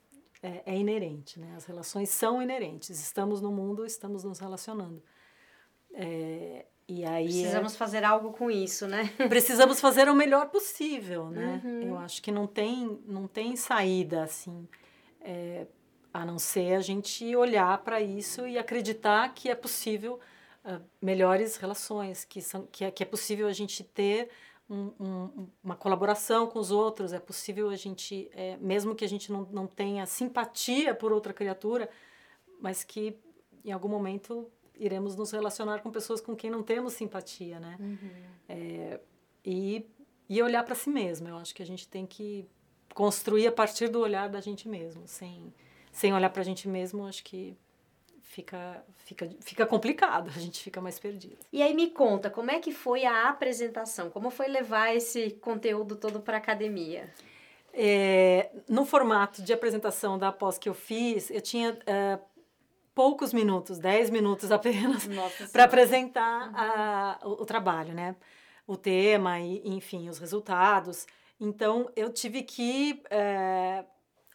é, 0.41 0.63
é 0.65 0.75
inerente, 0.75 1.39
né? 1.39 1.53
As 1.55 1.65
relações 1.65 2.09
são 2.09 2.41
inerentes. 2.41 2.89
Estamos 2.99 3.41
no 3.41 3.51
mundo, 3.51 3.85
estamos 3.85 4.23
nos 4.23 4.39
relacionando. 4.39 5.03
É, 5.93 6.65
e 6.87 7.03
aí 7.03 7.25
precisamos 7.25 7.73
é, 7.73 7.77
fazer 7.77 8.03
algo 8.03 8.31
com 8.31 8.51
isso, 8.51 8.87
né? 8.87 9.11
Precisamos 9.27 9.79
fazer 9.79 10.07
o 10.07 10.13
melhor 10.13 10.49
possível, 10.49 11.29
né? 11.31 11.59
Uhum. 11.63 11.81
Eu 11.81 11.97
acho 11.97 12.21
que 12.21 12.31
não 12.31 12.45
tem, 12.45 12.99
não 13.07 13.27
tem 13.27 13.55
saída 13.55 14.23
assim, 14.23 14.67
é, 15.21 15.65
a 16.13 16.23
não 16.23 16.37
ser 16.37 16.75
a 16.75 16.81
gente 16.81 17.35
olhar 17.35 17.77
para 17.79 18.01
isso 18.01 18.47
e 18.47 18.57
acreditar 18.57 19.33
que 19.33 19.49
é 19.49 19.55
possível 19.55 20.19
uh, 20.63 20.79
melhores 21.01 21.57
relações, 21.57 22.23
que, 22.23 22.39
são, 22.39 22.67
que, 22.71 22.85
é, 22.85 22.91
que 22.91 23.01
é 23.01 23.05
possível 23.05 23.47
a 23.47 23.53
gente 23.53 23.83
ter 23.83 24.29
um, 24.69 24.91
um, 24.99 25.47
uma 25.63 25.75
colaboração 25.75 26.45
com 26.47 26.59
os 26.59 26.69
outros, 26.69 27.13
é 27.13 27.19
possível 27.19 27.69
a 27.69 27.75
gente, 27.75 28.29
é, 28.33 28.57
mesmo 28.57 28.93
que 28.93 29.03
a 29.03 29.09
gente 29.09 29.31
não, 29.31 29.47
não 29.51 29.65
tenha 29.65 30.05
simpatia 30.05 30.93
por 30.93 31.11
outra 31.11 31.33
criatura, 31.33 31.89
mas 32.61 32.83
que 32.83 33.17
em 33.63 33.71
algum 33.71 33.89
momento 33.89 34.49
iremos 34.77 35.15
nos 35.15 35.31
relacionar 35.31 35.79
com 35.79 35.91
pessoas 35.91 36.21
com 36.21 36.35
quem 36.35 36.49
não 36.49 36.63
temos 36.63 36.93
simpatia, 36.93 37.59
né? 37.59 37.77
Uhum. 37.79 38.09
É, 38.49 38.99
e, 39.43 39.85
e 40.29 40.41
olhar 40.41 40.63
para 40.63 40.75
si 40.75 40.89
mesmo. 40.89 41.27
Eu 41.27 41.37
acho 41.37 41.53
que 41.53 41.63
a 41.63 41.65
gente 41.65 41.87
tem 41.87 42.05
que 42.05 42.45
construir 42.93 43.47
a 43.47 43.51
partir 43.51 43.89
do 43.89 43.99
olhar 43.99 44.29
da 44.29 44.41
gente 44.41 44.67
mesmo. 44.67 45.07
Sem, 45.07 45.53
sem 45.91 46.13
olhar 46.13 46.29
para 46.29 46.41
a 46.41 46.45
gente 46.45 46.67
mesmo, 46.67 47.05
acho 47.05 47.23
que 47.23 47.57
fica, 48.35 48.83
fica, 49.05 49.29
fica 49.39 49.65
complicado, 49.65 50.29
a 50.35 50.39
gente 50.39 50.61
fica 50.61 50.81
mais 50.81 50.99
perdido. 50.99 51.37
E 51.53 51.61
aí 51.61 51.73
me 51.73 51.89
conta, 51.89 52.29
como 52.29 52.51
é 52.51 52.59
que 52.59 52.71
foi 52.71 53.05
a 53.05 53.29
apresentação? 53.29 54.09
Como 54.09 54.29
foi 54.29 54.47
levar 54.47 54.93
esse 54.93 55.31
conteúdo 55.41 55.95
todo 55.95 56.19
para 56.19 56.37
a 56.37 56.39
academia? 56.39 57.09
É, 57.73 58.49
no 58.67 58.85
formato 58.85 59.41
de 59.41 59.53
apresentação 59.53 60.17
da 60.17 60.31
pós 60.31 60.57
que 60.57 60.67
eu 60.67 60.73
fiz, 60.73 61.29
eu 61.29 61.41
tinha 61.41 61.71
uh, 61.73 62.34
poucos 62.95 63.33
minutos, 63.33 63.77
10 63.77 64.09
minutos 64.09 64.49
apenas, 64.51 65.07
para 65.51 65.65
apresentar 65.65 66.47
uhum. 66.47 66.55
a, 66.55 67.19
o, 67.23 67.29
o, 67.43 67.45
trabalho, 67.45 67.93
né? 67.93 68.15
O 68.65 68.77
tema 68.77 69.39
e, 69.39 69.61
enfim, 69.67 70.09
os 70.09 70.17
resultados. 70.17 71.05
Então, 71.39 71.91
eu 71.95 72.11
tive 72.11 72.41
que, 72.41 73.03
é, 73.11 73.83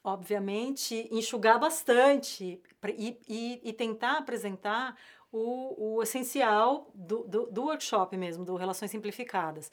obviamente, 0.05 1.09
enxugar 1.11 1.59
bastante 1.59 2.61
e, 2.97 3.19
e, 3.27 3.61
e 3.65 3.73
tentar 3.73 4.19
apresentar 4.19 4.95
o, 5.33 5.97
o 5.97 6.03
essencial 6.03 6.91
do, 6.95 7.25
do, 7.25 7.47
do, 7.47 7.63
workshop 7.63 8.17
mesmo, 8.17 8.45
do 8.45 8.57
Relações 8.57 8.91
Simplificadas. 8.91 9.71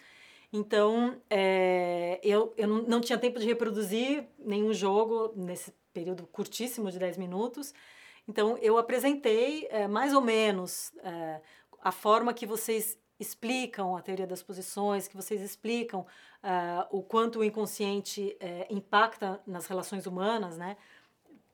Então, 0.52 1.21
é, 1.30 2.19
eu, 2.23 2.54
eu 2.58 2.67
não, 2.67 2.82
não 2.84 3.02
tinha 3.02 3.17
tempo 3.17 3.38
de 3.38 3.45
reproduzir 3.45 4.26
nenhum 4.39 4.73
jogo 4.73 5.34
nesse 5.36 5.73
período 5.93 6.26
curtíssimo 6.28 6.89
de 6.89 6.97
10 6.97 7.17
minutos, 7.17 7.73
então, 8.28 8.58
eu 8.58 8.78
apresentei 8.78 9.68
é, 9.70 9.88
mais 9.88 10.13
ou 10.13 10.22
menos 10.22 10.92
é, 11.02 11.40
a 11.82 11.92
forma 11.92 12.34
que 12.34 12.46
vocês 12.46 12.98
explicam 13.20 13.96
a 13.96 14.02
teoria 14.02 14.28
das 14.28 14.44
posições, 14.44 15.08
que 15.08 15.16
vocês 15.16 15.42
explicam 15.42 16.02
uh, 16.02 16.86
o 16.92 17.02
quanto 17.02 17.40
o 17.40 17.44
inconsciente 17.44 18.38
impacta 18.70 19.42
nas 19.48 19.66
relações 19.66 20.06
humanas, 20.06 20.56
né? 20.56 20.78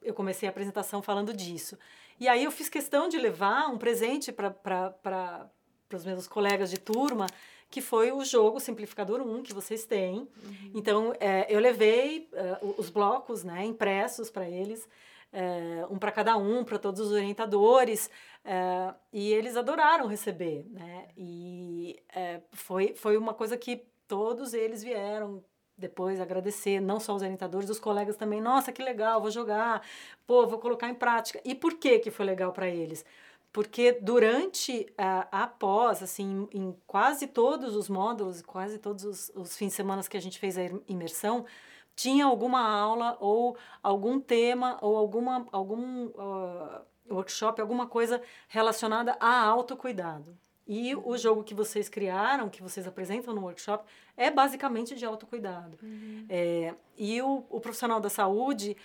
Eu 0.02 0.14
comecei 0.14 0.46
a 0.46 0.52
apresentação 0.52 1.02
falando 1.02 1.34
disso. 1.34 1.78
E 2.20 2.28
aí 2.28 2.44
eu 2.44 2.52
fiz 2.52 2.68
questão 2.68 3.08
de 3.08 3.18
levar 3.18 3.70
um 3.70 3.78
presente 3.78 4.30
para 4.30 5.50
os 5.94 6.04
meus 6.04 6.28
colegas 6.28 6.70
de 6.70 6.78
turma, 6.78 7.28
que 7.70 7.80
foi 7.80 8.12
o 8.12 8.26
jogo 8.26 8.60
Simplificador 8.60 9.22
1 9.22 9.44
que 9.44 9.54
vocês 9.54 9.86
têm. 9.86 10.18
Uhum. 10.18 10.72
Então, 10.76 11.14
é, 11.18 11.46
eu 11.48 11.62
levei 11.62 12.30
os 12.78 12.90
blocos 12.90 13.46
né, 13.46 13.64
impressos 13.64 14.30
para 14.30 14.50
eles 14.50 14.86
é, 15.34 15.86
um 15.89 15.98
para 15.98 16.12
cada 16.12 16.38
um, 16.38 16.63
para 16.63 16.78
todos 16.78 17.02
os 17.02 17.12
orientadores, 17.12 18.10
é, 18.46 18.93
e 19.12 19.34
eles 19.34 19.58
adoraram 19.58 20.08
receber, 20.08 20.65
né? 20.69 21.08
E 21.17 22.00
é, 22.13 22.41
foi, 22.52 22.93
foi 22.96 23.17
uma 23.17 23.34
coisa 23.34 23.58
que 23.58 23.84
todos 24.08 24.54
eles 24.54 24.84
vieram 24.84 25.43
depois 25.76 26.22
agradecer, 26.22 26.80
não 26.80 27.00
só 27.00 27.15
os 27.15 27.24
orientadores, 27.24 27.69
os 27.69 27.80
colegas 27.80 28.15
também, 28.15 28.39
nossa, 28.39 28.72
que 28.72 28.84
legal, 28.84 29.19
vou 29.19 29.32
jogar, 29.32 29.82
pô, 30.28 30.46
vou 30.46 30.60
colocar 30.60 30.88
em 30.88 30.93
prática. 30.93 31.41
E 31.43 31.56
por 31.56 31.74
que 31.74 31.98
que 31.98 32.12
foi 32.12 32.26
legal 32.26 32.54
para 32.54 32.67
eles? 32.67 33.04
Porque 33.52 33.91
durante 33.91 34.91
a, 34.98 35.43
a 35.43 35.48
pós, 35.48 36.02
assim, 36.02 36.48
em 36.52 36.76
quase 36.86 37.28
todos 37.28 37.76
os 37.76 37.89
módulos, 37.89 38.41
quase 38.41 38.78
todos 38.78 39.04
os, 39.04 39.32
os 39.36 39.58
fins 39.58 39.69
de 39.69 39.74
semana 39.74 40.04
que 40.04 40.17
a 40.17 40.22
gente 40.22 40.39
fez 40.39 40.58
a 40.58 40.62
imersão, 40.88 41.46
tinha 41.95 42.25
alguma 42.25 42.62
aula 42.62 43.17
ou 43.19 43.58
algum 43.82 44.19
tema 44.19 44.77
ou 44.82 44.97
alguma, 44.97 45.47
algum 45.51 46.08
uh, 46.08 46.82
workshop, 47.10 47.62
alguma 47.62 47.88
coisa 47.88 48.21
relacionada 48.47 49.15
a 49.19 49.43
autocuidado. 49.43 50.38
E 50.65 50.95
o 50.95 51.10
uhum. 51.10 51.17
jogo 51.17 51.43
que 51.43 51.53
vocês 51.53 51.89
criaram, 51.89 52.49
que 52.49 52.63
vocês 52.63 52.88
apresentam 52.88 53.34
no 53.34 53.41
workshop, 53.41 53.86
é 54.15 54.32
basicamente 54.32 54.95
de 54.95 55.06
autocuidado. 55.06 55.77
Uhum. 55.84 56.25
É, 56.29 56.73
e 56.97 57.21
o, 57.21 57.43
o 57.49 57.60
profissional 57.60 57.99
da 57.99 58.10
saúde 58.10 58.77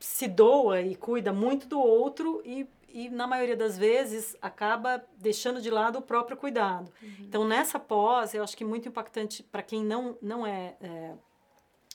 se 0.00 0.26
doa 0.26 0.80
e 0.80 0.96
cuida 0.96 1.32
muito 1.32 1.68
do 1.68 1.78
outro 1.78 2.42
e, 2.44 2.66
e 2.88 3.08
na 3.08 3.26
maioria 3.26 3.56
das 3.56 3.78
vezes, 3.78 4.36
acaba 4.42 5.02
deixando 5.16 5.62
de 5.62 5.70
lado 5.70 6.00
o 6.00 6.02
próprio 6.02 6.36
cuidado. 6.36 6.92
Uhum. 7.00 7.16
Então, 7.20 7.44
nessa 7.44 7.78
pós, 7.78 8.34
eu 8.34 8.42
acho 8.42 8.56
que 8.56 8.64
muito 8.64 8.88
impactante 8.88 9.44
para 9.44 9.62
quem 9.62 9.84
não, 9.84 10.18
não 10.20 10.44
é, 10.44 10.74
é 10.80 11.12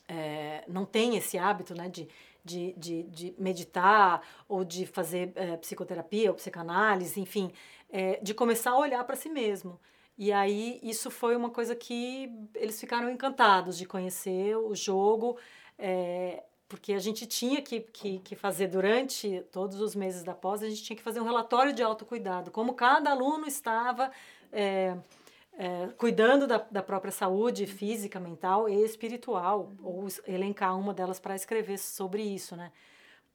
é, 0.07 0.63
não 0.67 0.85
tem 0.85 1.17
esse 1.17 1.37
hábito 1.37 1.75
né, 1.75 1.89
de, 1.89 2.07
de, 2.43 2.73
de, 2.77 3.03
de 3.03 3.35
meditar 3.37 4.21
ou 4.47 4.63
de 4.63 4.85
fazer 4.85 5.31
é, 5.35 5.57
psicoterapia 5.57 6.29
ou 6.29 6.35
psicanálise, 6.35 7.19
enfim, 7.19 7.51
é, 7.89 8.19
de 8.21 8.33
começar 8.33 8.71
a 8.71 8.77
olhar 8.77 9.03
para 9.03 9.15
si 9.15 9.29
mesmo. 9.29 9.79
E 10.17 10.31
aí 10.31 10.79
isso 10.81 11.11
foi 11.11 11.35
uma 11.35 11.49
coisa 11.49 11.75
que 11.75 12.31
eles 12.55 12.79
ficaram 12.79 13.09
encantados 13.09 13.77
de 13.77 13.85
conhecer 13.85 14.57
o 14.57 14.73
jogo, 14.73 15.37
porque 16.67 16.93
a 16.93 16.99
gente 16.99 17.27
tinha 17.27 17.61
que, 17.61 17.81
que, 17.81 18.17
que, 18.19 18.35
fazer 18.35 18.65
durante 18.65 19.43
todos 19.51 19.79
os 19.79 19.93
meses 19.95 20.23
da 20.23 20.33
pós, 20.33 20.63
a 20.63 20.69
gente 20.69 20.81
tinha 20.81 20.97
que 20.97 21.03
fazer 21.03 21.21
um 21.21 21.23
relatório 21.23 21.71
de 21.71 21.83
autocuidado, 21.83 22.49
como 22.49 22.73
cada 22.73 23.11
aluno 23.11 23.45
estava 23.45 24.09
é, 25.57 25.87
cuidando 25.97 26.45
da, 26.45 26.57
da 26.69 26.83
própria 26.83 27.11
saúde 27.11 27.65
física, 27.65 28.19
mental 28.19 28.69
e 28.69 28.75
espiritual, 28.83 29.73
ou 29.81 30.07
elencar 30.27 30.77
uma 30.77 30.93
delas 30.93 31.19
para 31.19 31.35
escrever 31.35 31.79
sobre 31.79 32.21
isso, 32.21 32.55
né? 32.55 32.71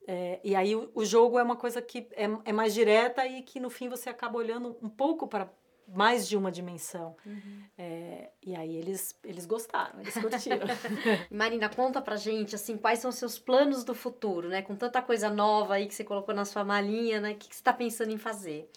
É, 0.06 0.40
e 0.42 0.54
aí 0.54 0.74
o, 0.74 0.90
o, 0.94 1.04
jogo 1.04 1.38
é 1.38 1.42
uma 1.42 1.56
coisa 1.56 1.80
que 1.80 2.08
é, 2.12 2.28
é 2.44 2.52
mais 2.52 2.74
direta 2.74 3.26
e 3.26 3.42
que 3.42 3.60
no 3.60 3.70
fim 3.70 3.88
você 3.88 4.08
acaba 4.08 4.36
olhando 4.36 4.76
um 4.82 4.88
pouco 4.88 5.28
para 5.28 5.48
mais 5.86 6.28
de 6.28 6.36
uma 6.36 6.50
dimensão. 6.50 7.16
Uhum. 7.26 7.62
É, 7.76 8.30
e 8.42 8.54
aí 8.54 8.76
eles, 8.76 9.18
eles 9.24 9.44
gostaram, 9.44 10.00
eles 10.00 10.14
curtiram. 10.14 10.66
Marina, 11.30 11.68
conta 11.68 12.00
pra 12.00 12.16
gente, 12.16 12.54
assim, 12.54 12.76
quais 12.76 13.00
são 13.00 13.10
os 13.10 13.16
seus 13.16 13.38
planos 13.38 13.84
do 13.84 13.94
futuro, 13.94 14.48
né? 14.48 14.62
Com 14.62 14.74
tanta 14.74 15.02
coisa 15.02 15.28
nova 15.28 15.74
aí 15.74 15.86
que 15.86 15.94
você 15.94 16.04
colocou 16.04 16.34
na 16.34 16.44
sua 16.44 16.64
malinha, 16.64 17.20
né? 17.20 17.32
O 17.32 17.36
que, 17.36 17.48
que 17.48 17.54
você 17.54 17.60
está 17.60 17.72
pensando 17.72 18.10
em 18.10 18.18
fazer? 18.18 18.70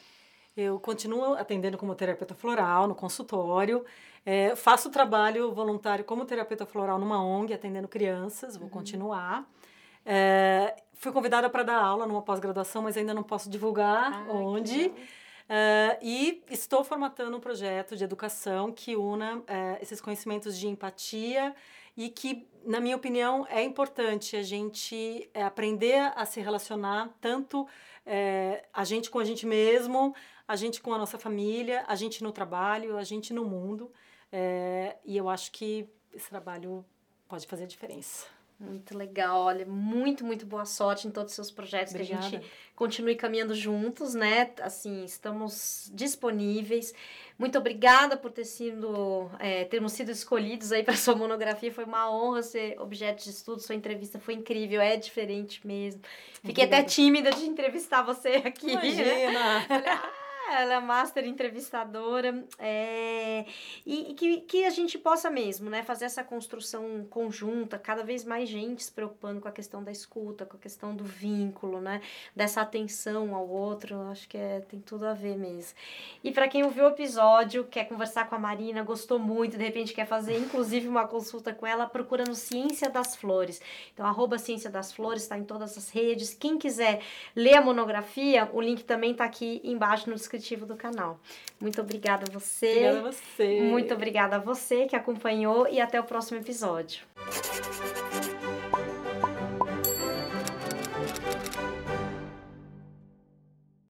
Eu 0.56 0.80
continuo 0.80 1.34
atendendo 1.34 1.78
como 1.78 1.94
terapeuta 1.96 2.34
floral 2.34 2.88
no 2.88 2.96
consultório. 2.96 3.84
É, 4.26 4.56
faço 4.56 4.90
trabalho 4.90 5.54
voluntário 5.54 6.06
como 6.06 6.24
terapeuta 6.24 6.66
floral 6.66 6.98
numa 6.98 7.22
ONG, 7.22 7.54
atendendo 7.54 7.90
crianças, 7.90 8.56
vou 8.56 8.68
uhum. 8.68 8.72
continuar. 8.72 9.46
É, 10.06 10.74
fui 10.94 11.12
convidada 11.12 11.50
para 11.50 11.64
dar 11.64 11.78
aula 11.78 12.06
numa 12.06 12.22
pós-graduação, 12.22 12.84
mas 12.84 12.96
ainda 12.96 13.14
não 13.14 13.22
posso 13.22 13.50
divulgar 13.50 14.14
ah, 14.14 14.32
onde. 14.32 14.94
É, 15.50 16.00
e 16.02 16.42
estou 16.50 16.86
formatando 16.86 17.36
um 17.36 17.40
projeto 17.42 17.96
de 17.98 18.06
educação 18.06 18.72
que 18.72 18.96
una 18.96 19.44
é, 19.48 19.78
esses 19.82 20.00
conhecimentos 20.00 20.58
de 20.58 20.70
empatia 20.70 21.54
e 21.98 22.10
que, 22.10 22.48
na 22.66 22.80
minha 22.80 22.96
opinião, 22.96 23.46
é 23.50 23.62
importante 23.62 24.38
a 24.38 24.42
gente 24.42 25.30
é, 25.34 25.44
aprender 25.44 26.14
a 26.16 26.26
se 26.26 26.40
relacionar 26.40 27.10
tanto 27.20 27.68
é, 28.06 28.64
a 28.74 28.84
gente 28.84 29.10
com 29.10 29.20
a 29.20 29.24
gente 29.24 29.46
mesmo, 29.46 30.14
a 30.48 30.56
gente 30.56 30.82
com 30.82 30.94
a 30.94 30.98
nossa 30.98 31.18
família, 31.18 31.84
a 31.88 31.96
gente 31.96 32.24
no 32.24 32.32
trabalho, 32.32 32.98
a 32.98 33.04
gente 33.04 33.34
no 33.34 33.46
mundo. 33.46 33.92
É, 34.32 34.98
e 35.06 35.16
eu 35.18 35.30
acho 35.30 35.52
que 35.52 35.88
esse 36.14 36.30
trabalho 36.30 36.86
pode 37.28 37.48
fazer 37.48 37.64
a 37.64 37.68
diferença. 37.68 38.28
Muito 38.58 38.98
legal, 38.98 39.42
olha, 39.42 39.66
muito, 39.66 40.24
muito 40.24 40.46
boa 40.46 40.66
sorte 40.66 41.10
em 41.10 41.12
todos 41.12 41.32
os 41.32 41.36
seus 41.36 41.52
projetos, 41.52 41.94
Obrigada. 41.94 42.22
que 42.22 42.36
a 42.38 42.40
gente 42.40 42.52
continue 42.74 43.16
caminhando 43.16 43.54
juntos, 43.54 44.14
né? 44.14 44.54
Assim, 44.62 45.04
estamos 45.04 45.92
disponíveis. 45.94 46.94
Muito 47.38 47.58
obrigada 47.58 48.16
por 48.16 48.32
ter 48.32 48.46
sido, 48.46 49.30
é, 49.40 49.66
termos 49.66 49.92
sido 49.92 50.10
escolhidos 50.10 50.72
aí 50.72 50.84
para 50.84 50.96
sua 50.96 51.16
monografia. 51.16 51.70
Foi 51.70 51.84
uma 51.84 52.10
honra 52.10 52.42
ser 52.44 52.80
objeto 52.80 53.26
de 53.26 53.30
estudo. 53.32 53.62
Sua 53.62 53.76
entrevista 53.76 54.20
foi 54.20 54.36
incrível, 54.36 54.80
é 54.80 54.96
diferente 54.96 55.68
mesmo. 55.68 56.02
Fiquei 56.36 56.64
Obrigada. 56.64 56.78
até 56.78 56.84
tímida 56.84 57.32
de 57.32 57.46
entrevistar 57.46 58.04
você 58.04 58.42
aqui. 58.46 58.72
Imagina! 58.72 59.68
Né? 59.68 60.02
Ela 60.52 60.76
é 60.76 60.80
master 60.80 61.26
entrevistadora. 61.26 62.44
É, 62.60 63.46
e, 63.86 64.12
e 64.12 64.14
que, 64.14 64.42
que 64.42 64.66
a 64.66 64.70
gente 64.70 64.98
possa 64.98 65.30
mesmo, 65.30 65.70
né, 65.70 65.84
fazer 65.84 66.06
essa 66.06 66.24
construção 66.24 67.06
conjunta, 67.10 67.78
cada 67.78 68.04
vez 68.04 68.24
mais 68.24 68.48
gente 68.48 68.84
se 68.84 68.92
preocupando 68.92 69.42
com 69.42 69.48
a 69.48 69.52
questão 69.52 69.84
da 69.84 69.92
escuta, 69.92 70.46
com 70.46 70.58
a 70.58 70.60
questão 70.60 70.96
do 70.96 71.04
vínculo, 71.04 71.82
né, 71.82 72.02
dessa 72.36 72.62
atenção 72.62 73.36
ao 73.36 73.48
outro. 73.48 74.00
Acho 74.10 74.28
que 74.28 74.38
é, 74.38 74.62
tem 74.62 74.80
tudo 74.80 75.06
a 75.06 75.14
ver 75.14 75.38
mesmo. 75.38 75.78
E 76.24 76.32
para 76.32 76.48
quem 76.48 76.64
ouviu 76.64 76.86
o 76.86 76.90
episódio, 76.90 77.66
quer 77.66 77.86
conversar 77.86 78.30
com 78.30 78.36
a 78.36 78.40
Marina, 78.40 78.84
gostou 78.84 79.20
muito, 79.20 79.58
de 79.58 79.64
repente 79.64 79.94
quer 79.94 80.06
fazer 80.06 80.38
inclusive 80.38 80.88
uma 80.88 81.08
consulta 81.08 81.54
com 81.54 81.66
ela, 81.66 81.88
procura 81.88 82.24
no 82.24 82.36
Ciência 82.36 82.90
das 82.90 83.16
Flores. 83.16 83.62
Então, 83.94 84.06
arroba 84.06 84.38
Ciência 84.38 84.70
das 84.70 84.92
Flores, 84.92 85.24
está 85.24 85.38
em 85.38 85.44
todas 85.44 85.78
as 85.78 85.90
redes. 85.90 86.34
Quem 86.34 86.58
quiser 86.58 87.02
ler 87.36 87.56
a 87.56 87.62
monografia, 87.62 88.50
o 88.54 88.62
link 88.62 88.84
também 88.84 89.12
está 89.12 89.26
aqui 89.26 89.62
embaixo 89.64 90.10
no 90.10 90.16
descritivo 90.36 90.66
do 90.66 90.76
canal. 90.76 91.20
Muito 91.60 91.82
obrigada 91.82 92.26
a 92.30 92.34
você. 92.34 92.70
Obrigada 92.70 93.00
a 93.00 93.12
você. 93.12 93.62
Muito 93.62 93.94
obrigada 93.94 94.36
a 94.36 94.40
você 94.40 94.86
que 94.86 94.96
acompanhou 94.96 95.68
e 95.68 95.80
até 95.80 96.00
o 96.00 96.04
próximo 96.04 96.38
episódio. 96.38 97.02